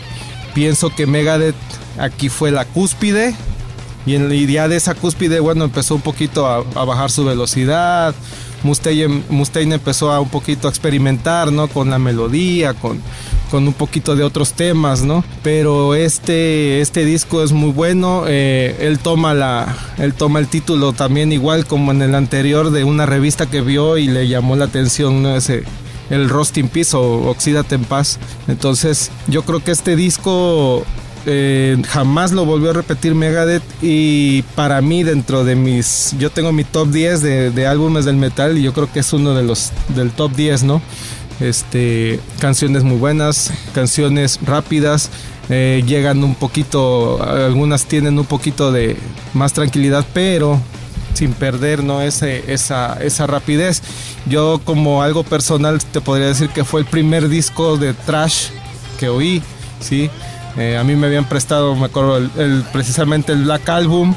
pienso 0.55 0.91
que 0.91 1.07
Megadeth 1.07 1.57
aquí 1.99 2.29
fue 2.29 2.53
la 2.53 2.65
cúspide 2.65 3.35
y 4.07 4.15
en 4.15 4.29
la 4.29 4.35
idea 4.37 4.69
de 4.69 4.77
esa 4.77 4.95
cúspide, 4.95 5.41
bueno, 5.41 5.65
empezó 5.65 5.97
un 5.97 6.03
poquito 6.03 6.47
a, 6.47 6.59
a 6.59 6.85
bajar 6.85 7.11
su 7.11 7.25
velocidad. 7.25 8.15
Mustaine, 8.65 9.23
Mustaine, 9.29 9.77
empezó 9.77 10.11
a 10.11 10.21
un 10.21 10.29
poquito 10.29 10.67
a 10.67 10.71
experimentar, 10.71 11.53
¿no? 11.53 11.69
Con 11.69 11.91
la 11.91 11.99
melodía, 11.99 12.75
con, 12.75 13.01
con 13.51 13.69
un 13.69 13.75
poquito 13.75 14.17
de 14.17 14.25
otros 14.25 14.55
temas, 14.55 15.03
¿no? 15.03 15.23
Pero 15.43 15.95
este, 15.95 16.81
este 16.81 17.05
disco 17.05 17.45
es 17.45 17.53
muy 17.53 17.71
bueno. 17.71 18.25
Eh, 18.27 18.77
él 18.81 18.99
toma 18.99 19.35
la, 19.35 19.77
él 19.99 20.15
toma 20.15 20.41
el 20.41 20.49
título 20.49 20.93
también 20.93 21.33
igual 21.33 21.67
como 21.67 21.93
en 21.93 22.03
el 22.03 22.15
anterior 22.15 22.71
de 22.71 22.85
una 22.85 23.07
revista 23.07 23.47
que 23.47 23.61
vio 23.61 23.99
y 23.99 24.09
le 24.09 24.27
llamó 24.27 24.57
la 24.57 24.65
atención, 24.65 25.23
¿no? 25.23 25.37
El 26.11 26.29
Rust 26.29 26.59
in 26.59 26.69
Peace 26.69 26.97
o 26.97 27.29
Oxídate 27.29 27.75
en 27.75 27.85
Paz. 27.85 28.19
Entonces, 28.49 29.11
yo 29.27 29.43
creo 29.43 29.63
que 29.63 29.71
este 29.71 29.95
disco 29.97 30.85
eh, 31.27 31.81
jamás 31.89 32.33
lo 32.33 32.45
volvió 32.45 32.71
a 32.71 32.73
repetir 32.75 33.15
Megadeth 33.15 33.63
y 33.81 34.43
para 34.55 34.81
mí 34.81 35.03
dentro 35.03 35.45
de 35.45 35.57
mis 35.57 36.15
yo 36.19 36.31
tengo 36.31 36.53
mi 36.53 36.65
top 36.65 36.89
10 36.89 37.23
de, 37.23 37.51
de, 37.51 37.67
álbumes 37.67 38.05
del 38.05 38.17
metal 38.17 38.59
y 38.59 38.63
yo 38.63 38.73
creo 38.73 38.93
que 38.93 39.01
es 39.01 39.13
uno 39.13 39.35
de 39.35 39.43
los 39.43 39.73
del 39.95 40.11
top 40.11 40.33
10 40.35 40.65
no 40.65 40.83
este, 41.41 42.21
canciones 42.41 42.85
muy 42.85 42.97
buenas, 42.97 43.53
canciones 43.75 44.39
rápidas, 44.45 45.11
eh, 45.49 45.83
llegan 45.87 46.23
un 46.25 46.35
poquito, 46.35 47.23
algunas 47.23 47.87
tienen 47.87 48.19
un 48.19 48.25
poquito 48.25 48.73
de 48.73 48.97
más 49.33 49.53
tranquilidad, 49.53 50.05
pero 50.15 50.61
sin 51.15 51.33
perder 51.33 51.85
¿no? 51.85 52.03
Ese, 52.03 52.53
esa, 52.53 52.95
esa 53.01 53.27
rapidez. 53.27 53.83
Yo 54.27 54.61
como 54.65 55.03
algo 55.03 55.23
personal 55.23 55.83
te 55.85 56.01
podría 56.01 56.29
decir 56.29 56.49
que 56.49 56.65
fue 56.65 56.81
el 56.81 56.87
primer 56.87 57.29
disco 57.29 57.77
de 57.77 57.95
trash 57.95 58.49
que 58.99 59.09
oí, 59.09 59.43
¿sí? 59.81 60.11
Eh, 60.57 60.77
a 60.77 60.85
mí 60.85 60.95
me 60.95 61.07
habían 61.07 61.29
prestado, 61.29 61.75
me 61.75 61.87
acuerdo, 61.87 62.19
el, 62.19 62.65
precisamente 62.73 63.33
el 63.33 63.45
Black 63.45 63.69
Album. 63.69 64.15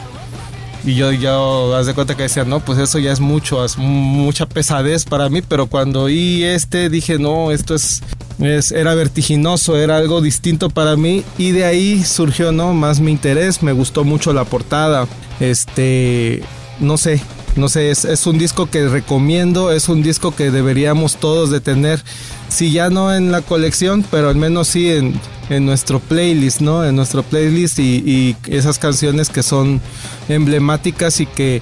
Y 0.83 0.95
yo 0.95 1.11
ya 1.11 1.35
haz 1.77 1.87
de 1.87 1.93
cuenta 1.93 2.15
que 2.15 2.23
decía, 2.23 2.45
no, 2.45 2.59
pues 2.61 2.79
eso 2.79 2.99
ya 2.99 3.11
es 3.11 3.19
mucho, 3.19 3.65
es 3.65 3.77
mucha 3.77 4.45
pesadez 4.45 5.03
para 5.03 5.27
mí, 5.27 5.41
pero 5.41 5.67
cuando 5.67 6.03
oí 6.03 6.43
este 6.43 6.89
dije, 6.89 7.19
no, 7.19 7.51
esto 7.51 7.75
es, 7.75 8.03
es, 8.39 8.71
era 8.71 8.95
vertiginoso, 8.95 9.75
era 9.75 9.97
algo 9.97 10.21
distinto 10.21 10.69
para 10.69 10.95
mí 10.95 11.25
y 11.37 11.51
de 11.51 11.65
ahí 11.65 12.03
surgió, 12.05 12.53
¿no? 12.53 12.73
Más 12.73 13.01
mi 13.01 13.11
interés, 13.11 13.63
me 13.63 13.73
gustó 13.73 14.05
mucho 14.05 14.31
la 14.31 14.45
portada, 14.45 15.07
este, 15.41 16.41
no 16.79 16.97
sé, 16.97 17.19
no 17.57 17.69
sé, 17.69 17.91
es, 17.91 18.27
un 18.27 18.37
disco 18.37 18.69
que 18.69 18.87
recomiendo, 18.87 19.71
es 19.71 19.89
un 19.89 20.03
disco 20.03 20.35
que 20.35 20.51
deberíamos 20.51 21.17
todos 21.17 21.49
de 21.49 21.59
tener, 21.59 22.01
si 22.49 22.71
ya 22.71 22.89
no 22.89 23.13
en 23.13 23.31
la 23.31 23.41
colección, 23.41 24.05
pero 24.09 24.29
al 24.29 24.35
menos 24.35 24.67
sí 24.67 24.89
en, 24.89 25.19
en 25.49 25.65
nuestro 25.65 25.99
playlist, 25.99 26.61
¿no? 26.61 26.85
En 26.85 26.95
nuestro 26.95 27.23
playlist 27.23 27.79
y, 27.79 28.03
y, 28.05 28.35
esas 28.47 28.79
canciones 28.79 29.29
que 29.29 29.43
son 29.43 29.81
emblemáticas 30.29 31.19
y 31.19 31.25
que 31.25 31.61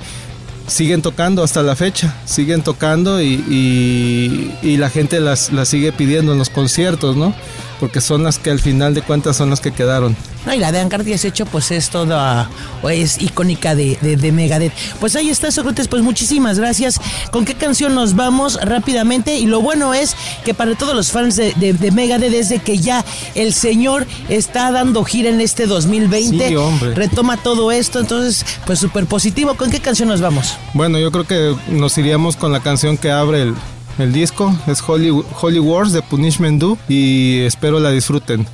siguen 0.67 1.01
tocando 1.01 1.43
hasta 1.43 1.63
la 1.63 1.75
fecha, 1.75 2.15
siguen 2.25 2.61
tocando 2.61 3.21
y, 3.21 3.35
y, 3.49 4.57
y 4.61 4.77
la 4.77 4.89
gente 4.89 5.19
las, 5.19 5.51
las 5.51 5.69
sigue 5.69 5.91
pidiendo 5.91 6.33
en 6.33 6.39
los 6.39 6.49
conciertos, 6.49 7.15
¿no? 7.15 7.33
porque 7.79 8.01
son 8.01 8.23
las 8.23 8.39
que 8.39 8.51
al 8.51 8.59
final 8.59 8.93
de 8.93 9.01
cuentas 9.01 9.37
son 9.37 9.49
las 9.49 9.59
que 9.59 9.71
quedaron. 9.71 10.15
No, 10.45 10.53
y 10.53 10.59
la 10.59 10.71
de 10.71 10.79
Ancar 10.79 11.03
18 11.03 11.45
pues 11.47 11.71
es 11.71 11.89
toda, 11.89 12.49
es 12.89 13.21
icónica 13.21 13.75
de, 13.75 13.97
de, 14.01 14.31
Megadeth. 14.31 14.73
Pues 14.99 15.15
ahí 15.15 15.29
está 15.29 15.51
Sócrates, 15.51 15.87
pues 15.87 16.03
muchísimas 16.03 16.59
gracias. 16.59 16.99
¿Con 17.31 17.45
qué 17.45 17.55
canción 17.55 17.95
nos 17.95 18.15
vamos 18.15 18.59
rápidamente? 18.61 19.37
Y 19.37 19.47
lo 19.47 19.61
bueno 19.61 19.93
es 19.93 20.15
que 20.43 20.53
para 20.53 20.75
todos 20.75 20.95
los 20.95 21.11
fans 21.11 21.35
de, 21.35 21.53
de, 21.53 21.91
Megadeth 21.91 22.31
desde 22.31 22.59
que 22.59 22.77
ya 22.77 23.03
el 23.33 23.53
señor 23.53 24.05
está 24.29 24.71
dando 24.71 25.03
gira 25.03 25.29
en 25.29 25.41
este 25.41 25.67
2020, 25.67 26.47
sí, 26.47 26.55
hombre. 26.55 26.93
retoma 26.93 27.37
todo 27.37 27.71
esto, 27.71 27.99
entonces 27.99 28.45
pues 28.65 28.79
súper 28.79 29.05
positivo. 29.05 29.55
¿Con 29.55 29.71
qué 29.71 29.79
canción 29.79 30.09
nos 30.09 30.21
vamos? 30.21 30.57
Bueno, 30.73 30.99
yo 30.99 31.11
creo 31.11 31.25
que 31.25 31.55
nos 31.69 31.97
iríamos 31.97 32.35
con 32.35 32.51
la 32.51 32.59
canción 32.59 32.97
que 32.97 33.11
abre 33.11 33.43
el, 33.43 33.55
el 33.97 34.11
disco 34.11 34.53
es 34.67 34.83
Holy, 34.85 35.11
Holy 35.41 35.59
Wars 35.59 35.93
de 35.93 36.01
Punishment 36.01 36.61
Do 36.61 36.77
y 36.87 37.39
espero 37.41 37.79
la 37.79 37.91
disfruten. 37.91 38.45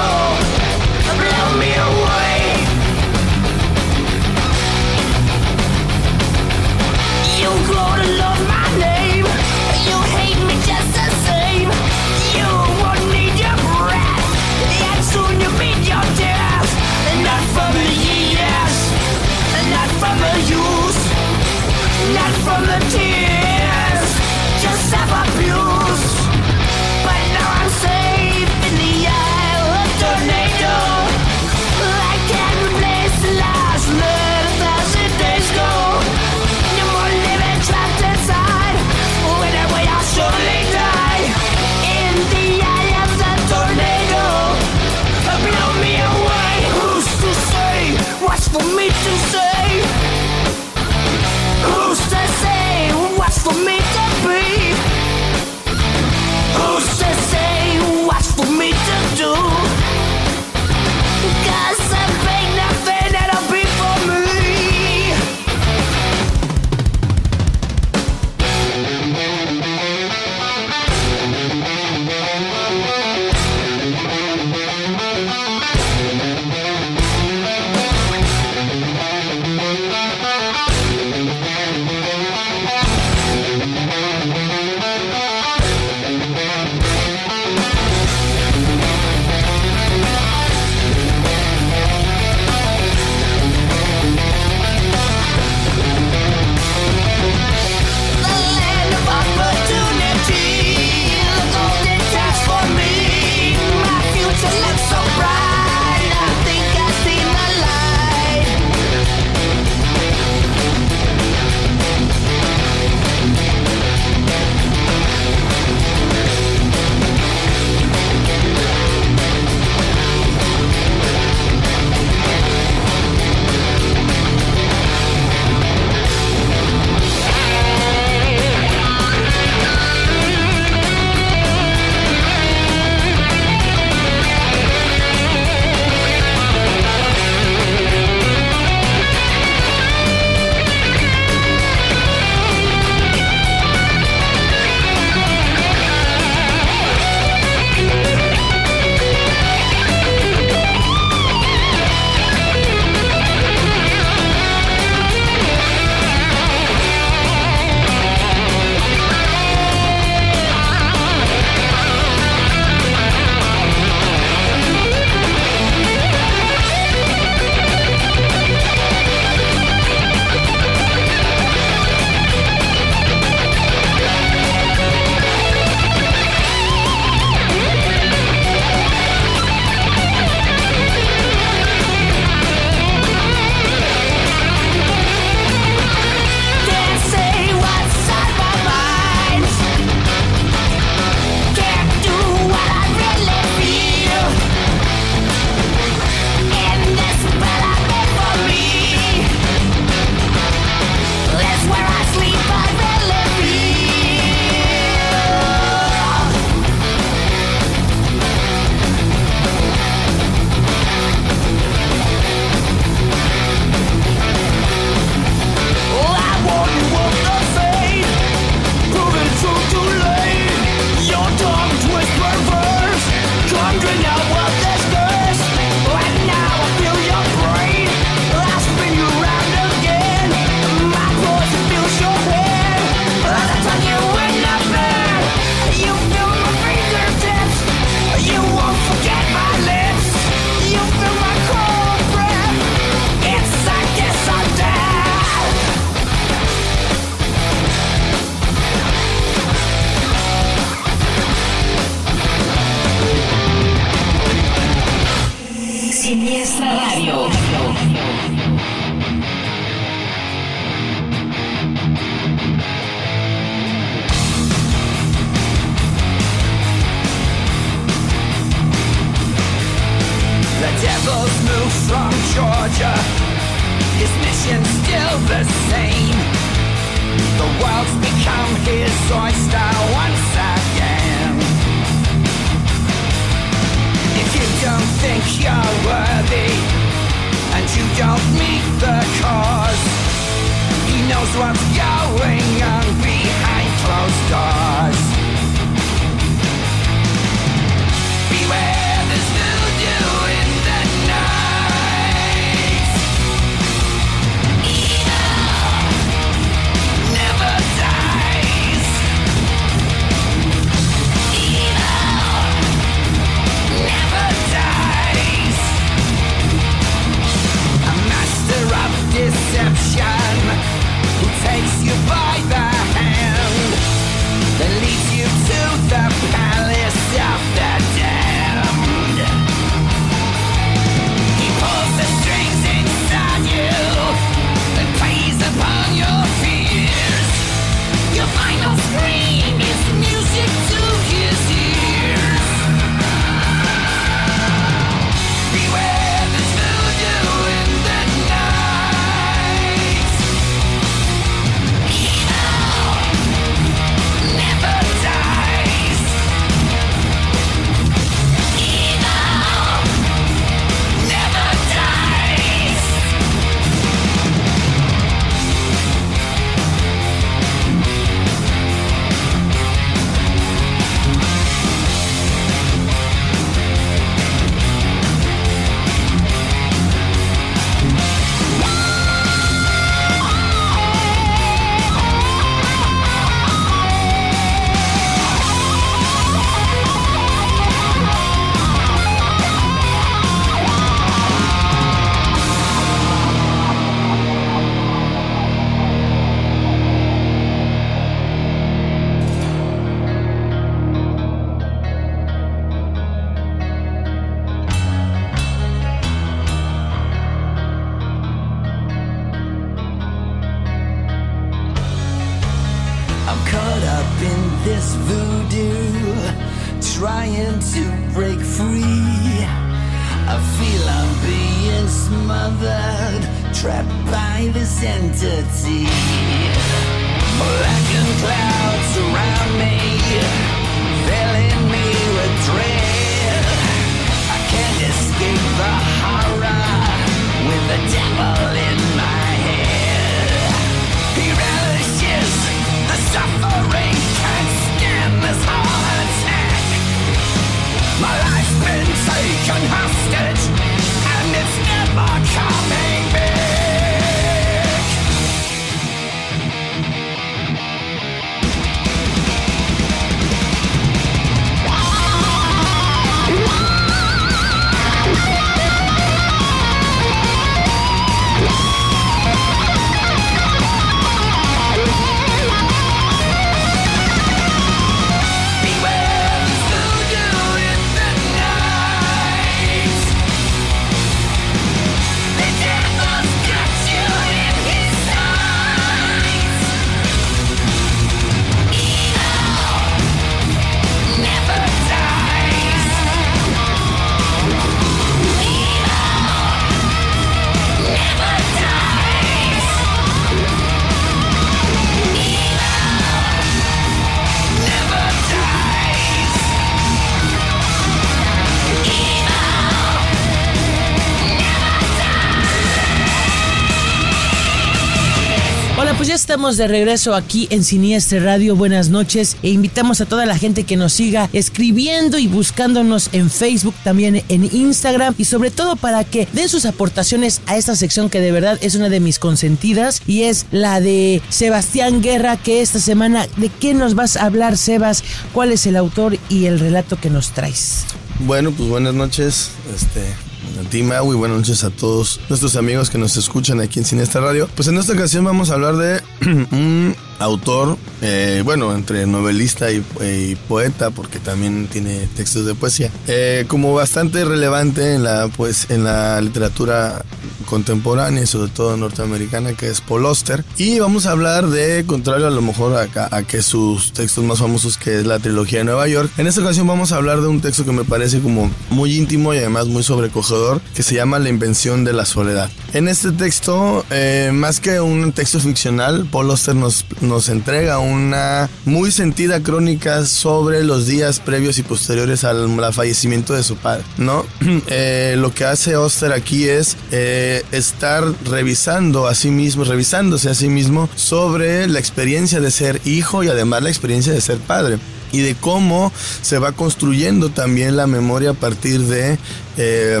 Estamos 516.28 516.58
de 516.58 516.68
regreso 516.68 517.14
aquí 517.14 517.48
en 517.50 517.64
Siniestre 517.64 518.20
Radio. 518.20 518.54
Buenas 518.54 518.90
noches 518.90 519.38
e 519.42 519.48
invitamos 519.48 520.02
a 520.02 520.04
toda 520.04 520.26
la 520.26 520.36
gente 520.36 520.64
que 520.64 520.76
nos 520.76 520.92
siga 520.92 521.30
escribiendo 521.32 522.18
y 522.18 522.26
buscándonos 522.26 523.08
en 523.12 523.30
Facebook, 523.30 523.74
también 523.82 524.22
en 524.28 524.44
Instagram 524.54 525.14
y 525.16 525.24
sobre 525.24 525.50
todo 525.50 525.76
para 525.76 526.04
que 526.04 526.28
den 526.34 526.50
sus 526.50 526.66
aportaciones 526.66 527.40
a 527.46 527.56
esta 527.56 527.74
sección 527.76 528.10
que 528.10 528.20
de 528.20 528.30
verdad 528.30 528.58
es 528.60 528.74
una 528.74 528.90
de 528.90 529.00
mis 529.00 529.18
consentidas 529.18 530.02
y 530.06 530.24
es 530.24 530.44
la 530.50 530.82
de 530.82 531.22
Sebastián 531.30 532.02
Guerra 532.02 532.36
que 532.36 532.60
esta 532.60 532.78
semana, 532.78 533.26
¿de 533.38 533.48
qué 533.48 533.72
nos 533.72 533.94
vas 533.94 534.18
a 534.18 534.26
hablar 534.26 534.58
Sebas? 534.58 535.04
¿Cuál 535.32 535.50
es 535.52 535.64
el 535.64 535.76
autor 535.76 536.18
y 536.28 536.44
el 536.44 536.60
relato 536.60 537.00
que 537.00 537.08
nos 537.08 537.30
traes? 537.30 537.86
Bueno, 538.18 538.50
pues 538.50 538.68
buenas 538.68 538.92
noches. 538.92 539.52
Este, 539.74 540.27
a 540.56 540.68
ti, 540.68 540.82
Mau, 540.82 541.12
y 541.12 541.16
buenas 541.16 541.38
noches 541.38 541.64
a 541.64 541.70
todos 541.70 542.20
nuestros 542.28 542.56
amigos 542.56 542.90
que 542.90 542.98
nos 542.98 543.16
escuchan 543.16 543.60
aquí 543.60 543.78
en 543.78 543.84
Cinesta 543.84 544.20
Radio. 544.20 544.48
Pues 544.54 544.68
en 544.68 544.78
esta 544.78 544.92
ocasión 544.92 545.24
vamos 545.24 545.50
a 545.50 545.54
hablar 545.54 545.76
de 545.76 546.02
un 546.52 546.96
autor, 547.18 547.76
eh, 548.00 548.42
bueno, 548.44 548.74
entre 548.74 549.06
novelista 549.06 549.70
y, 549.70 549.84
y, 550.00 550.36
poeta, 550.48 550.90
porque 550.90 551.18
también 551.18 551.66
tiene 551.66 552.08
textos 552.16 552.46
de 552.46 552.54
poesía, 552.54 552.90
eh, 553.06 553.44
como 553.48 553.74
bastante 553.74 554.24
relevante 554.24 554.94
en 554.94 555.02
la, 555.02 555.28
pues, 555.28 555.70
en 555.70 555.84
la 555.84 556.20
literatura 556.20 557.04
contemporánea, 557.48 558.26
sobre 558.26 558.50
todo 558.50 558.76
norteamericana, 558.76 559.54
que 559.54 559.68
es 559.68 559.80
Paul 559.80 560.06
Auster. 560.06 560.44
Y 560.56 560.78
vamos 560.78 561.06
a 561.06 561.12
hablar 561.12 561.48
de, 561.48 561.84
contrario 561.86 562.26
a 562.26 562.30
lo 562.30 562.42
mejor 562.42 562.74
a, 562.76 563.16
a, 563.16 563.22
que 563.22 563.42
sus 563.42 563.92
textos 563.92 564.22
más 564.24 564.38
famosos, 564.38 564.76
que 564.76 565.00
es 565.00 565.06
la 565.06 565.18
trilogía 565.18 565.60
de 565.60 565.64
Nueva 565.64 565.88
York, 565.88 566.10
en 566.18 566.26
esta 566.26 566.42
ocasión 566.42 566.66
vamos 566.66 566.92
a 566.92 566.96
hablar 566.96 567.20
de 567.20 567.26
un 567.26 567.40
texto 567.40 567.64
que 567.64 567.72
me 567.72 567.84
parece 567.84 568.20
como 568.20 568.50
muy 568.70 568.96
íntimo 568.96 569.34
y 569.34 569.38
además 569.38 569.66
muy 569.66 569.82
sobrecogedor, 569.82 570.60
que 570.74 570.82
se 570.82 570.94
llama 570.94 571.18
La 571.18 571.30
invención 571.30 571.84
de 571.84 571.92
la 571.92 572.04
soledad. 572.04 572.50
En 572.74 572.86
este 572.86 573.12
texto, 573.12 573.84
eh, 573.90 574.30
más 574.32 574.60
que 574.60 574.80
un 574.80 575.12
texto 575.12 575.40
ficcional, 575.40 576.06
Paul 576.10 576.30
Auster 576.30 576.54
nos, 576.54 576.84
nos 577.00 577.07
entrega 577.28 577.78
una 577.78 578.48
muy 578.64 578.92
sentida 578.92 579.42
crónica 579.42 580.04
sobre 580.04 580.62
los 580.62 580.86
días 580.86 581.20
previos 581.20 581.58
y 581.58 581.62
posteriores 581.62 582.24
al, 582.24 582.62
al 582.62 582.74
fallecimiento 582.74 583.34
de 583.34 583.42
su 583.42 583.56
padre, 583.56 583.84
¿no? 583.96 584.24
Eh, 584.70 585.16
lo 585.18 585.32
que 585.32 585.44
hace 585.44 585.74
Auster 585.74 586.12
aquí 586.12 586.48
es 586.48 586.76
eh, 586.90 587.42
estar 587.52 588.04
revisando 588.24 589.06
a 589.06 589.14
sí 589.14 589.30
mismo, 589.30 589.64
revisándose 589.64 590.28
a 590.28 590.34
sí 590.34 590.48
mismo 590.48 590.88
sobre 590.94 591.66
la 591.68 591.78
experiencia 591.78 592.40
de 592.40 592.50
ser 592.50 592.80
hijo 592.84 593.22
y 593.22 593.28
además 593.28 593.62
la 593.62 593.70
experiencia 593.70 594.12
de 594.12 594.20
ser 594.20 594.38
padre 594.38 594.78
y 595.12 595.20
de 595.20 595.34
cómo 595.34 595.92
se 596.22 596.38
va 596.38 596.52
construyendo 596.52 597.30
también 597.30 597.76
la 597.76 597.86
memoria 597.86 598.30
a 598.30 598.34
partir 598.34 598.80
de 598.82 599.18
eh, 599.56 600.00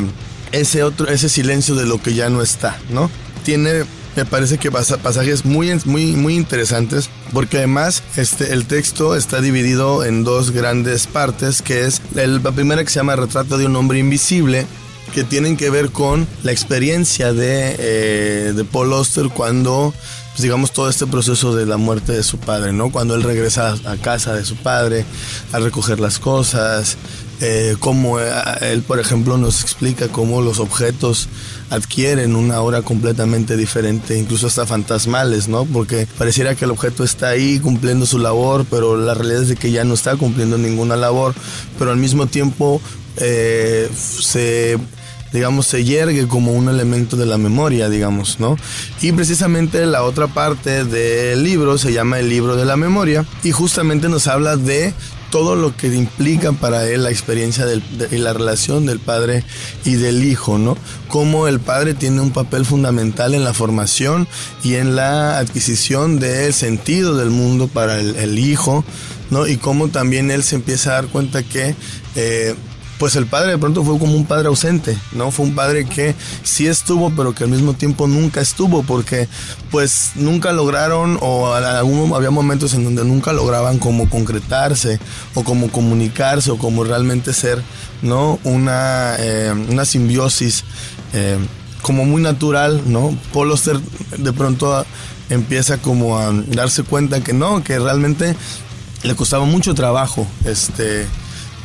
ese 0.52 0.82
otro 0.82 1.08
ese 1.08 1.28
silencio 1.28 1.74
de 1.74 1.86
lo 1.86 2.00
que 2.02 2.14
ya 2.14 2.28
no 2.28 2.42
está, 2.42 2.78
¿no? 2.90 3.10
Tiene 3.44 3.84
me 4.18 4.24
parece 4.24 4.58
que 4.58 4.72
pasa 4.72 4.96
pasajes 4.96 5.44
muy, 5.44 5.72
muy, 5.84 6.16
muy 6.16 6.34
interesantes 6.34 7.08
porque 7.32 7.58
además 7.58 8.02
este, 8.16 8.52
el 8.52 8.66
texto 8.66 9.14
está 9.14 9.40
dividido 9.40 10.04
en 10.04 10.24
dos 10.24 10.50
grandes 10.50 11.06
partes 11.06 11.62
que 11.62 11.86
es 11.86 12.02
el, 12.16 12.42
la 12.42 12.50
primera 12.50 12.82
que 12.82 12.90
se 12.90 12.96
llama 12.96 13.14
Retrato 13.14 13.58
de 13.58 13.66
un 13.66 13.76
hombre 13.76 14.00
invisible 14.00 14.66
que 15.14 15.22
tienen 15.22 15.56
que 15.56 15.70
ver 15.70 15.90
con 15.90 16.26
la 16.42 16.50
experiencia 16.50 17.32
de, 17.32 17.76
eh, 17.78 18.52
de 18.56 18.64
Paul 18.64 18.92
Auster 18.92 19.28
cuando 19.28 19.94
pues 20.30 20.42
digamos 20.42 20.72
todo 20.72 20.90
este 20.90 21.06
proceso 21.06 21.54
de 21.54 21.64
la 21.64 21.76
muerte 21.76 22.12
de 22.12 22.24
su 22.24 22.38
padre, 22.38 22.72
¿no? 22.72 22.90
Cuando 22.90 23.14
él 23.14 23.22
regresa 23.22 23.76
a 23.84 23.96
casa 23.98 24.34
de 24.34 24.44
su 24.44 24.56
padre 24.56 25.04
a 25.52 25.60
recoger 25.60 26.00
las 26.00 26.18
cosas, 26.18 26.96
eh, 27.40 27.76
cómo 27.78 28.18
él, 28.18 28.82
por 28.82 28.98
ejemplo, 28.98 29.38
nos 29.38 29.62
explica 29.62 30.08
cómo 30.08 30.40
los 30.40 30.58
objetos 30.58 31.28
adquieren 31.70 32.34
una 32.34 32.60
hora 32.60 32.82
completamente 32.82 33.56
diferente, 33.56 34.18
incluso 34.18 34.46
hasta 34.46 34.66
fantasmales, 34.66 35.48
¿no? 35.48 35.64
Porque 35.64 36.08
pareciera 36.18 36.54
que 36.54 36.64
el 36.64 36.72
objeto 36.72 37.04
está 37.04 37.28
ahí 37.28 37.60
cumpliendo 37.60 38.06
su 38.06 38.18
labor, 38.18 38.66
pero 38.68 38.96
la 38.96 39.14
realidad 39.14 39.42
es 39.42 39.48
de 39.48 39.56
que 39.56 39.70
ya 39.70 39.84
no 39.84 39.94
está 39.94 40.16
cumpliendo 40.16 40.58
ninguna 40.58 40.96
labor, 40.96 41.34
pero 41.78 41.92
al 41.92 41.96
mismo 41.96 42.26
tiempo 42.26 42.80
eh, 43.18 43.88
se 43.94 44.78
digamos, 45.32 45.66
se 45.66 45.84
yergue 45.84 46.26
como 46.26 46.52
un 46.52 46.68
elemento 46.68 47.16
de 47.16 47.26
la 47.26 47.36
memoria, 47.36 47.88
digamos, 47.88 48.40
¿no? 48.40 48.56
Y 49.02 49.12
precisamente 49.12 49.84
la 49.86 50.02
otra 50.02 50.26
parte 50.26 50.84
del 50.84 51.42
libro 51.42 51.76
se 51.78 51.92
llama 51.92 52.18
el 52.18 52.28
libro 52.28 52.56
de 52.56 52.64
la 52.64 52.76
memoria 52.76 53.26
y 53.42 53.52
justamente 53.52 54.08
nos 54.08 54.26
habla 54.26 54.56
de 54.56 54.94
todo 55.30 55.56
lo 55.56 55.76
que 55.76 55.88
implica 55.88 56.52
para 56.52 56.88
él 56.88 57.04
la 57.04 57.10
experiencia 57.10 57.66
del, 57.66 57.82
de, 57.98 58.16
y 58.16 58.18
la 58.18 58.32
relación 58.32 58.86
del 58.86 59.00
padre 59.00 59.44
y 59.84 59.94
del 59.94 60.24
hijo, 60.24 60.58
¿no? 60.58 60.76
Cómo 61.08 61.48
el 61.48 61.60
padre 61.60 61.94
tiene 61.94 62.20
un 62.20 62.30
papel 62.30 62.64
fundamental 62.64 63.34
en 63.34 63.44
la 63.44 63.54
formación 63.54 64.26
y 64.64 64.74
en 64.74 64.96
la 64.96 65.38
adquisición 65.38 66.18
del 66.18 66.54
sentido 66.54 67.16
del 67.16 67.30
mundo 67.30 67.68
para 67.68 68.00
el, 68.00 68.16
el 68.16 68.38
hijo, 68.38 68.84
¿no? 69.30 69.46
Y 69.46 69.56
cómo 69.56 69.88
también 69.88 70.30
él 70.30 70.42
se 70.42 70.56
empieza 70.56 70.90
a 70.90 70.94
dar 70.94 71.06
cuenta 71.06 71.42
que 71.42 71.74
eh, 72.16 72.54
pues 72.98 73.14
el 73.16 73.26
padre 73.26 73.52
de 73.52 73.58
pronto 73.58 73.84
fue 73.84 73.98
como 73.98 74.14
un 74.14 74.26
padre 74.26 74.48
ausente, 74.48 74.98
¿no? 75.12 75.30
Fue 75.30 75.46
un 75.46 75.54
padre 75.54 75.86
que 75.86 76.14
sí 76.42 76.66
estuvo, 76.66 77.10
pero 77.10 77.34
que 77.34 77.44
al 77.44 77.50
mismo 77.50 77.74
tiempo 77.74 78.06
nunca 78.08 78.40
estuvo, 78.40 78.82
porque 78.82 79.28
pues 79.70 80.12
nunca 80.16 80.52
lograron, 80.52 81.18
o 81.20 81.52
algún, 81.52 82.12
había 82.12 82.30
momentos 82.30 82.74
en 82.74 82.84
donde 82.84 83.04
nunca 83.04 83.32
lograban 83.32 83.78
como 83.78 84.10
concretarse, 84.10 84.98
o 85.34 85.44
como 85.44 85.70
comunicarse, 85.70 86.50
o 86.50 86.58
como 86.58 86.82
realmente 86.82 87.32
ser, 87.32 87.62
¿no? 88.02 88.40
Una, 88.42 89.14
eh, 89.18 89.52
una 89.70 89.84
simbiosis 89.84 90.64
eh, 91.12 91.38
como 91.82 92.04
muy 92.04 92.20
natural, 92.20 92.82
¿no? 92.86 93.16
Paul 93.32 93.52
Auster 93.52 93.78
de 94.16 94.32
pronto 94.32 94.84
empieza 95.30 95.78
como 95.78 96.18
a 96.18 96.32
darse 96.32 96.82
cuenta 96.82 97.20
que 97.22 97.32
no, 97.32 97.62
que 97.62 97.78
realmente 97.78 98.34
le 99.04 99.14
costaba 99.14 99.44
mucho 99.44 99.74
trabajo, 99.74 100.26
este 100.44 101.06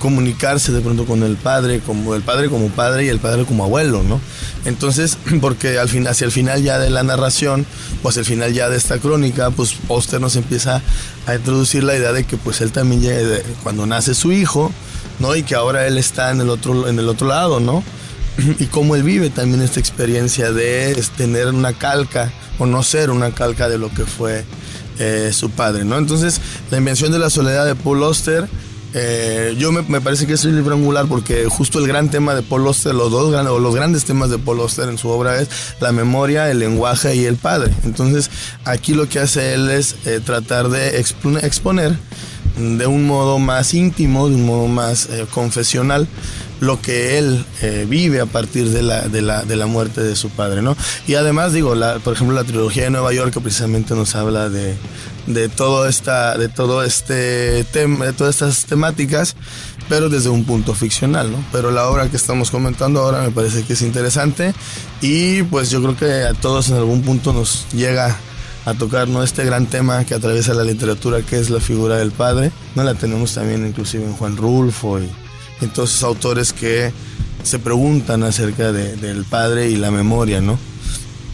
comunicarse 0.03 0.73
de 0.73 0.81
pronto 0.81 1.05
con 1.05 1.23
el 1.23 1.37
padre, 1.37 1.79
como 1.79 2.13
el 2.13 2.23
padre 2.23 2.49
como 2.49 2.67
padre 2.67 3.05
y 3.05 3.07
el 3.07 3.19
padre 3.19 3.45
como 3.45 3.63
abuelo, 3.63 4.03
¿no? 4.03 4.19
Entonces, 4.65 5.17
porque 5.41 5.79
al 5.79 5.87
fin, 5.87 6.05
hacia 6.09 6.25
el 6.25 6.31
final 6.33 6.61
ya 6.61 6.77
de 6.77 6.89
la 6.89 7.03
narración, 7.03 7.65
hacia 8.03 8.19
el 8.19 8.25
final 8.25 8.51
ya 8.51 8.67
de 8.67 8.75
esta 8.75 8.97
crónica, 8.97 9.49
pues 9.51 9.75
Oster 9.87 10.19
nos 10.19 10.35
empieza 10.35 10.81
a 11.25 11.35
introducir 11.35 11.85
la 11.85 11.95
idea 11.95 12.11
de 12.11 12.25
que 12.25 12.35
pues 12.35 12.59
él 12.59 12.73
también 12.73 13.01
llega 13.01 13.37
cuando 13.63 13.85
nace 13.85 14.13
su 14.13 14.33
hijo, 14.33 14.73
¿no? 15.19 15.37
Y 15.37 15.43
que 15.43 15.55
ahora 15.55 15.87
él 15.87 15.97
está 15.97 16.31
en 16.31 16.41
el 16.41 16.49
otro, 16.49 16.89
en 16.89 16.99
el 16.99 17.07
otro 17.07 17.29
lado, 17.29 17.61
¿no? 17.61 17.81
Y 18.59 18.65
cómo 18.65 18.97
él 18.97 19.03
vive 19.03 19.29
también 19.29 19.61
esta 19.61 19.79
experiencia 19.79 20.51
de 20.51 21.01
tener 21.15 21.47
una 21.47 21.71
calca 21.71 22.29
o 22.59 22.65
no 22.65 22.83
ser 22.83 23.09
una 23.09 23.31
calca 23.31 23.69
de 23.69 23.77
lo 23.77 23.89
que 23.89 24.03
fue 24.03 24.43
eh, 24.99 25.31
su 25.31 25.49
padre, 25.49 25.85
¿no? 25.85 25.97
Entonces, 25.97 26.41
la 26.71 26.77
invención 26.77 27.13
de 27.13 27.19
la 27.19 27.29
soledad 27.29 27.65
de 27.65 27.75
Paul 27.75 28.03
Oster 28.03 28.49
eh, 28.93 29.55
yo 29.57 29.71
me, 29.71 30.01
parece 30.01 30.27
que 30.27 30.33
es 30.33 30.45
un 30.45 30.55
libro 30.55 30.75
angular 30.75 31.07
porque 31.07 31.45
justo 31.45 31.79
el 31.79 31.87
gran 31.87 32.09
tema 32.09 32.35
de 32.35 32.43
Paul 32.43 32.67
Auster, 32.67 32.93
los 32.93 33.11
dos 33.11 33.31
grandes, 33.31 33.53
los 33.59 33.75
grandes 33.75 34.05
temas 34.05 34.29
de 34.29 34.37
Paul 34.37 34.59
Auster 34.59 34.87
en 34.87 34.97
su 34.97 35.09
obra 35.09 35.39
es 35.39 35.49
la 35.79 35.91
memoria, 35.91 36.49
el 36.51 36.59
lenguaje 36.59 37.15
y 37.15 37.25
el 37.25 37.37
padre. 37.37 37.73
Entonces, 37.85 38.29
aquí 38.65 38.93
lo 38.93 39.09
que 39.09 39.19
hace 39.19 39.55
él 39.55 39.69
es 39.71 39.95
eh, 40.05 40.19
tratar 40.23 40.69
de 40.69 40.99
exponer, 40.99 41.97
de 42.57 42.85
un 42.85 43.07
modo 43.07 43.39
más 43.39 43.73
íntimo, 43.73 44.29
de 44.29 44.35
un 44.35 44.45
modo 44.45 44.67
más 44.67 45.07
eh, 45.07 45.25
confesional, 45.33 46.07
lo 46.59 46.79
que 46.79 47.17
él 47.17 47.43
vive 47.89 48.21
a 48.21 48.25
partir 48.25 48.69
de 48.69 48.83
la, 48.83 49.09
de, 49.09 49.21
la, 49.21 49.43
de 49.43 49.57
la 49.57 49.65
muerte 49.65 49.99
de 50.01 50.15
su 50.15 50.29
padre, 50.29 50.61
¿no? 50.61 50.77
Y 51.07 51.15
además, 51.15 51.51
digo, 51.51 51.75
por 52.01 52.13
ejemplo, 52.13 52.33
la 52.33 52.45
trilogía 52.45 52.83
de 52.83 52.89
Nueva 52.89 53.11
York 53.11 53.33
que 53.33 53.41
precisamente 53.41 53.95
nos 53.95 54.15
habla 54.15 54.47
de, 54.49 54.77
de 55.27 55.49
todo 55.49 55.87
esta, 55.87 56.37
de 56.37 56.49
todo 56.49 56.83
este 56.83 57.63
tema, 57.65 58.05
de 58.05 58.13
todas 58.13 58.35
estas 58.35 58.65
temáticas, 58.65 59.35
pero 59.89 60.09
desde 60.09 60.29
un 60.29 60.45
punto 60.45 60.73
ficcional, 60.73 61.31
¿no? 61.31 61.43
Pero 61.51 61.71
la 61.71 61.87
obra 61.87 62.09
que 62.09 62.17
estamos 62.17 62.51
comentando 62.51 63.01
ahora 63.01 63.21
me 63.21 63.31
parece 63.31 63.63
que 63.63 63.73
es 63.73 63.81
interesante 63.81 64.53
y 65.01 65.43
pues 65.43 65.69
yo 65.69 65.81
creo 65.81 65.97
que 65.97 66.27
a 66.27 66.33
todos 66.33 66.69
en 66.69 66.75
algún 66.75 67.01
punto 67.01 67.33
nos 67.33 67.65
llega 67.73 68.15
a 68.65 68.73
tocar 68.73 69.07
¿no? 69.07 69.23
este 69.23 69.43
gran 69.43 69.65
tema 69.65 70.05
que 70.05 70.13
atraviesa 70.13 70.53
la 70.53 70.63
literatura 70.63 71.21
que 71.21 71.37
es 71.37 71.49
la 71.49 71.59
figura 71.59 71.97
del 71.97 72.11
padre. 72.11 72.51
¿no? 72.75 72.83
La 72.83 72.93
tenemos 72.93 73.33
también 73.33 73.65
inclusive 73.67 74.05
en 74.05 74.13
Juan 74.13 74.37
Rulfo 74.37 74.99
y 74.99 75.09
en 75.61 75.69
todos 75.69 75.91
esos 75.91 76.03
autores 76.03 76.53
que 76.53 76.93
se 77.43 77.59
preguntan 77.59 78.23
acerca 78.23 78.71
de, 78.71 78.95
del 78.95 79.25
padre 79.25 79.69
y 79.69 79.75
la 79.75 79.91
memoria, 79.91 80.39
¿no? 80.39 80.57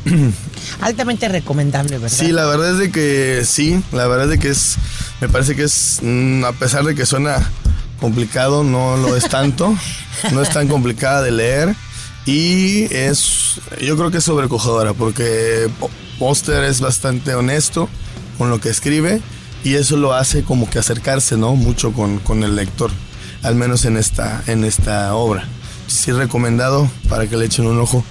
Altamente 0.81 1.27
recomendable, 1.27 1.97
¿verdad? 1.97 2.17
Sí, 2.17 2.31
la 2.31 2.45
verdad 2.45 2.71
es 2.71 2.77
de 2.77 2.91
que 2.91 3.43
sí, 3.45 3.81
la 3.91 4.07
verdad 4.07 4.25
es 4.25 4.31
de 4.31 4.39
que 4.39 4.49
es, 4.49 4.77
me 5.21 5.29
parece 5.29 5.55
que 5.55 5.63
es, 5.63 5.99
mm, 6.01 6.45
a 6.45 6.53
pesar 6.53 6.83
de 6.83 6.95
que 6.95 7.05
suena 7.05 7.49
complicado, 7.99 8.63
no 8.63 8.97
lo 8.97 9.15
es 9.15 9.23
tanto, 9.29 9.75
no 10.31 10.41
es 10.41 10.49
tan 10.49 10.67
complicada 10.67 11.21
de 11.21 11.31
leer 11.31 11.75
y 12.25 12.83
es, 12.93 13.61
yo 13.81 13.97
creo 13.97 14.11
que 14.11 14.17
es 14.17 14.23
sobrecogedora 14.23 14.93
porque 14.93 15.69
Poster 16.17 16.63
es 16.63 16.81
bastante 16.81 17.33
honesto 17.33 17.89
con 18.37 18.49
lo 18.49 18.59
que 18.59 18.69
escribe 18.69 19.21
y 19.63 19.75
eso 19.75 19.97
lo 19.97 20.13
hace 20.13 20.43
como 20.43 20.69
que 20.69 20.79
acercarse, 20.79 21.37
¿no? 21.37 21.55
Mucho 21.55 21.91
con, 21.91 22.19
con 22.19 22.43
el 22.43 22.55
lector, 22.55 22.91
al 23.43 23.55
menos 23.55 23.85
en 23.85 23.97
esta, 23.97 24.41
en 24.47 24.63
esta 24.63 25.13
obra. 25.15 25.47
Sí 25.87 26.11
recomendado 26.11 26.89
para 27.09 27.27
que 27.27 27.35
le 27.35 27.45
echen 27.45 27.65
un 27.65 27.79
ojo. 27.79 28.05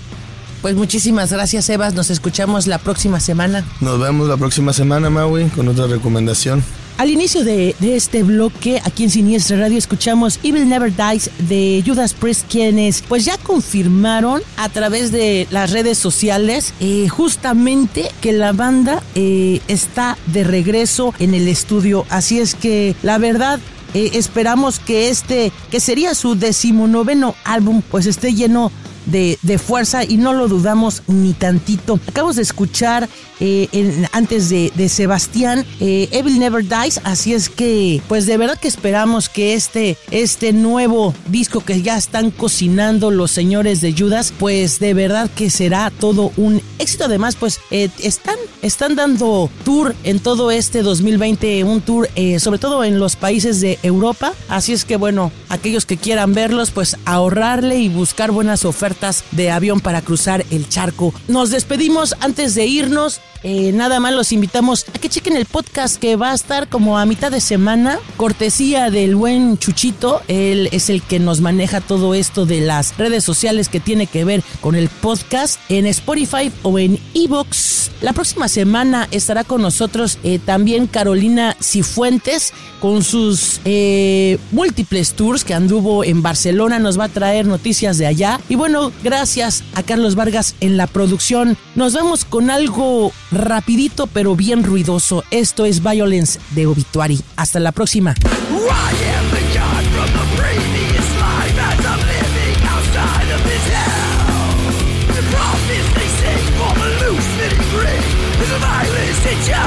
Pues 0.62 0.74
muchísimas 0.74 1.32
gracias, 1.32 1.68
Evas. 1.70 1.94
Nos 1.94 2.10
escuchamos 2.10 2.66
la 2.66 2.78
próxima 2.78 3.20
semana. 3.20 3.64
Nos 3.80 4.00
vemos 4.00 4.28
la 4.28 4.36
próxima 4.36 4.72
semana, 4.72 5.08
Maui, 5.08 5.48
con 5.50 5.68
otra 5.68 5.86
recomendación. 5.86 6.64
Al 6.98 7.10
inicio 7.10 7.44
de, 7.44 7.76
de, 7.78 7.94
este 7.94 8.24
bloque, 8.24 8.82
aquí 8.84 9.04
en 9.04 9.10
Siniestra 9.10 9.56
Radio, 9.56 9.78
escuchamos 9.78 10.40
Evil 10.42 10.68
Never 10.68 10.92
Dies 10.92 11.30
de 11.48 11.80
Judas 11.86 12.12
Priest, 12.12 12.50
quienes 12.50 13.02
pues 13.02 13.24
ya 13.24 13.38
confirmaron 13.38 14.42
a 14.56 14.68
través 14.68 15.12
de 15.12 15.46
las 15.52 15.70
redes 15.70 15.96
sociales 15.96 16.74
eh, 16.80 17.06
justamente 17.08 18.10
que 18.20 18.32
la 18.32 18.52
banda 18.52 19.00
eh, 19.14 19.60
está 19.68 20.18
de 20.26 20.42
regreso 20.42 21.14
en 21.20 21.34
el 21.34 21.46
estudio. 21.46 22.04
Así 22.10 22.40
es 22.40 22.56
que 22.56 22.96
la 23.04 23.18
verdad 23.18 23.60
eh, 23.94 24.10
esperamos 24.14 24.80
que 24.80 25.08
este, 25.08 25.52
que 25.70 25.78
sería 25.78 26.16
su 26.16 26.34
decimonoveno 26.34 27.36
álbum, 27.44 27.80
pues 27.80 28.06
esté 28.06 28.34
lleno 28.34 28.72
de, 29.10 29.38
de 29.42 29.58
fuerza 29.58 30.04
y 30.04 30.16
no 30.16 30.32
lo 30.32 30.48
dudamos 30.48 31.02
ni 31.06 31.32
tantito. 31.32 32.00
Acabamos 32.06 32.36
de 32.36 32.42
escuchar 32.42 33.08
eh, 33.40 34.06
antes 34.12 34.48
de, 34.48 34.72
de 34.74 34.88
Sebastián 34.88 35.64
eh, 35.80 36.08
Evil 36.12 36.38
Never 36.38 36.64
Dies, 36.64 37.00
así 37.04 37.34
es 37.34 37.48
que 37.48 38.02
pues 38.08 38.26
de 38.26 38.36
verdad 38.36 38.58
que 38.58 38.68
esperamos 38.68 39.28
que 39.28 39.54
este, 39.54 39.96
este 40.10 40.52
nuevo 40.52 41.14
disco 41.28 41.60
que 41.60 41.82
ya 41.82 41.96
están 41.96 42.30
cocinando 42.30 43.10
los 43.10 43.30
señores 43.30 43.80
de 43.80 43.94
Judas, 43.96 44.32
pues 44.38 44.78
de 44.78 44.94
verdad 44.94 45.30
que 45.34 45.50
será 45.50 45.90
todo 45.90 46.32
un 46.36 46.62
éxito. 46.78 47.04
Además, 47.04 47.36
pues 47.36 47.60
eh, 47.70 47.90
están, 48.02 48.36
están 48.62 48.96
dando 48.96 49.50
tour 49.64 49.94
en 50.04 50.20
todo 50.20 50.50
este 50.50 50.82
2020, 50.82 51.64
un 51.64 51.80
tour 51.80 52.08
eh, 52.14 52.40
sobre 52.40 52.58
todo 52.58 52.84
en 52.84 52.98
los 52.98 53.16
países 53.16 53.60
de 53.60 53.78
Europa. 53.82 54.32
Así 54.48 54.72
es 54.72 54.84
que 54.84 54.96
bueno, 54.96 55.32
aquellos 55.48 55.86
que 55.86 55.96
quieran 55.96 56.34
verlos, 56.34 56.70
pues 56.70 56.96
ahorrarle 57.04 57.76
y 57.76 57.88
buscar 57.88 58.30
buenas 58.30 58.64
ofertas 58.64 59.24
de 59.32 59.50
avión 59.50 59.80
para 59.80 60.02
cruzar 60.02 60.44
el 60.50 60.68
charco. 60.68 61.12
Nos 61.28 61.50
despedimos 61.50 62.14
antes 62.20 62.54
de 62.54 62.66
irnos. 62.66 63.20
Eh, 63.44 63.70
nada 63.72 64.00
más 64.00 64.14
los 64.14 64.32
invitamos 64.32 64.84
a 64.92 64.98
que 64.98 65.08
chequen 65.08 65.36
el 65.36 65.46
podcast 65.46 65.96
que 65.96 66.16
va 66.16 66.32
a 66.32 66.34
estar 66.34 66.68
como 66.68 66.98
a 66.98 67.06
mitad 67.06 67.30
de 67.30 67.40
semana, 67.40 68.00
cortesía 68.16 68.90
del 68.90 69.14
buen 69.14 69.58
Chuchito. 69.58 70.22
Él 70.26 70.68
es 70.72 70.90
el 70.90 71.02
que 71.02 71.20
nos 71.20 71.40
maneja 71.40 71.80
todo 71.80 72.14
esto 72.14 72.46
de 72.46 72.60
las 72.60 72.96
redes 72.98 73.22
sociales 73.22 73.68
que 73.68 73.78
tiene 73.78 74.08
que 74.08 74.24
ver 74.24 74.42
con 74.60 74.74
el 74.74 74.88
podcast 74.88 75.60
en 75.68 75.86
Spotify 75.86 76.50
o 76.62 76.80
en 76.80 76.98
Evox. 77.14 77.92
La 78.00 78.12
próxima 78.12 78.47
semana 78.48 79.08
estará 79.10 79.44
con 79.44 79.62
nosotros 79.62 80.18
eh, 80.24 80.38
también 80.38 80.86
Carolina 80.86 81.56
Cifuentes 81.62 82.52
con 82.80 83.02
sus 83.02 83.60
eh, 83.64 84.38
múltiples 84.52 85.12
tours 85.12 85.44
que 85.44 85.54
anduvo 85.54 86.04
en 86.04 86.22
Barcelona. 86.22 86.78
Nos 86.78 86.98
va 86.98 87.04
a 87.04 87.08
traer 87.08 87.46
noticias 87.46 87.98
de 87.98 88.06
allá. 88.06 88.40
Y 88.48 88.54
bueno, 88.54 88.92
gracias 89.02 89.64
a 89.74 89.82
Carlos 89.82 90.14
Vargas 90.14 90.54
en 90.60 90.76
la 90.76 90.86
producción. 90.86 91.56
Nos 91.74 91.94
vamos 91.94 92.24
con 92.24 92.50
algo 92.50 93.12
rapidito 93.30 94.06
pero 94.06 94.36
bien 94.36 94.64
ruidoso. 94.64 95.24
Esto 95.30 95.64
es 95.64 95.82
Violence 95.82 96.38
de 96.50 96.66
Obituary. 96.66 97.20
Hasta 97.36 97.60
la 97.60 97.72
próxima. 97.72 98.14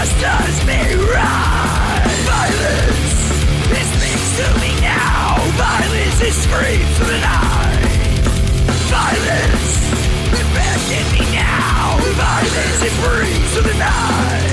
Just 0.01 0.19
does 0.19 0.65
me 0.65 0.81
right. 1.13 2.09
Violence, 2.25 3.21
it 3.69 3.87
speaks 3.93 4.29
to 4.39 4.47
me 4.59 4.71
now. 4.81 5.37
Violence 5.61 6.21
it 6.21 6.33
screams 6.33 6.97
to 6.97 7.05
the 7.05 7.19
night. 7.19 8.25
Violence, 8.89 9.77
it 10.89 11.05
me 11.13 11.23
now. 11.31 11.99
Violence 12.17 12.81
it 12.81 12.95
breathes 13.03 13.53
to 13.53 13.61
the 13.61 13.77
night. 13.77 14.50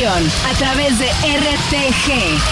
A 0.00 0.54
través 0.56 0.96
de 0.96 1.06
RTG 1.06 2.47